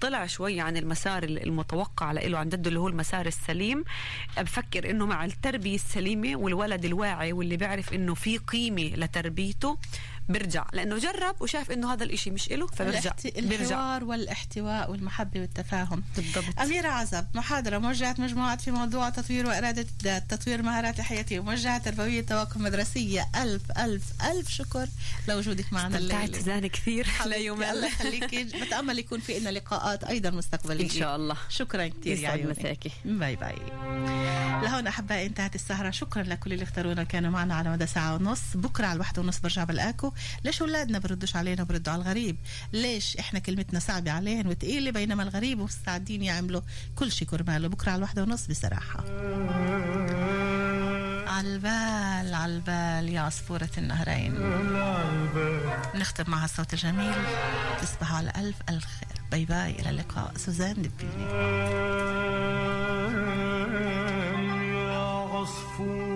طلع 0.00 0.26
شوي 0.26 0.60
عن 0.60 0.76
المسار 0.76 1.22
ال- 1.22 1.42
المتوقع 1.46 2.12
له 2.12 2.38
عن 2.38 2.48
جد 2.48 2.66
اللي 2.66 2.78
هو 2.78 2.88
المسار 2.88 3.26
السليم 3.26 3.84
بفكر 4.38 4.90
إنه 4.90 5.06
مع 5.06 5.24
التربية 5.24 5.74
السليمة 5.74 6.36
والولد 6.36 6.84
الواعي 6.84 7.32
واللي 7.32 7.56
بيعرف 7.56 7.92
إنه 7.94 8.14
في 8.14 8.38
قيمة 8.38 8.82
لتربيته 8.82 9.78
برجع 10.28 10.66
لأنه 10.72 10.98
جرب 10.98 11.42
وشاف 11.42 11.70
إنه 11.70 11.92
هذا 11.92 12.04
الإشي 12.04 12.30
مش 12.30 12.52
إله 12.52 12.66
فبرجع 12.66 13.12
الحوار 13.98 14.04
والاحتواء 14.04 14.90
والمحبة 14.90 15.40
والتفاهم. 15.40 16.02
بالضبط. 16.16 16.60
أميرة 16.60 16.88
عزب 16.88 17.26
محاضرة 17.34 17.78
موجهة 17.78 18.14
مجموعات 18.18 18.60
في 18.60 18.70
موضوع 18.70 19.10
تطوير 19.10 19.46
وإدارة 19.46 19.86
الذات 20.00 20.30
تطوير 20.34 20.62
مهارات 20.62 20.98
الحياتية 20.98 21.40
وموجهة 21.40 21.78
تربوية 21.78 22.20
توكل 22.20 22.60
مدرسية. 22.60 23.28
ألف 23.36 23.62
ألف 23.78 24.02
ألف 24.22 24.48
شكر 24.48 24.88
لوجودك 25.28 25.72
معنا 25.72 25.96
استمتعت 25.98 26.36
زان 26.36 26.66
كثير 26.66 27.06
لا 27.26 27.36
يمل 27.36 27.64
الله 27.64 27.86
يخليكي. 27.86 28.44
بتأمل 28.44 28.98
يكون 28.98 29.20
في 29.20 29.38
لنا 29.38 29.48
لقاءات 29.48 30.04
أيضا 30.04 30.30
مستقبلية. 30.30 30.84
إن 30.84 30.90
شاء 30.90 31.16
الله. 31.16 31.36
شكرا 31.48 31.86
كثير 31.86 32.18
يا 32.18 32.28
عيوني 32.28 32.50
مساكي. 32.50 32.90
bye 33.04 33.36
bye. 33.36 33.56
لهون 34.62 34.86
أحبائي 34.86 35.26
انتهت 35.26 35.54
السهرة. 35.54 35.90
شكرا 35.90 36.22
لكل 36.22 36.52
اللي 36.52 36.64
اختارونا 36.64 37.04
كانوا 37.04 37.30
معنا 37.30 37.54
على 37.54 37.70
مدى 37.70 37.86
ساعة 37.86 38.14
ونص. 38.14 38.40
بكرة 38.54 38.86
على 38.86 38.94
الواحدة 38.94 39.22
ونص 39.22 39.38
برجع 39.38 39.64
بلاقوا 39.64 40.10
ليش 40.44 40.62
أولادنا 40.62 40.98
بردوش 40.98 41.36
علينا 41.36 41.64
بردوا 41.64 41.92
على 41.92 42.02
الغريب؟ 42.02 42.36
ليش 42.72 43.16
إحنا 43.16 43.38
كلمتنا 43.38 43.78
صعبة 43.80 44.10
عليهم 44.10 44.46
وتقيلة 44.46 44.90
بينما 44.90 45.22
الغريب 45.22 45.58
مستعدين 45.58 46.22
يعملوا 46.22 46.60
كل 46.96 47.12
شيء 47.12 47.28
كرماله؟ 47.28 47.68
بكرة 47.68 47.90
على 47.90 47.98
الواحدة 47.98 48.22
ونص 48.22 48.46
بصراحة. 48.46 49.04
عالبال 51.28 52.34
عالبال 52.34 53.08
يا 53.08 53.20
عصفورة 53.20 53.70
النهرين. 53.78 54.34
نختم 55.94 56.30
مع 56.30 56.44
الصوت 56.44 56.72
الجميل 56.74 57.14
تصبحوا 57.82 58.16
على 58.16 58.32
ألف 58.36 58.56
ألف 58.68 58.84
خير. 58.84 59.22
باي 59.30 59.44
باي. 59.44 59.70
إلى 59.70 59.90
اللقاء. 59.90 60.32
سوزان 60.36 60.74
دبيني 60.74 61.22
يا 64.72 64.98
عصفورة 65.32 66.07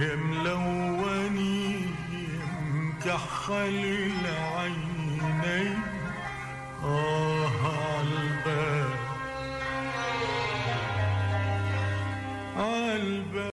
يا 0.00 0.16
ملوني 0.16 1.80
مكحل 2.72 3.76
العينين. 4.24 5.78
آه 6.84 7.50
عالبال 7.64 8.90
عالبال 12.56 13.40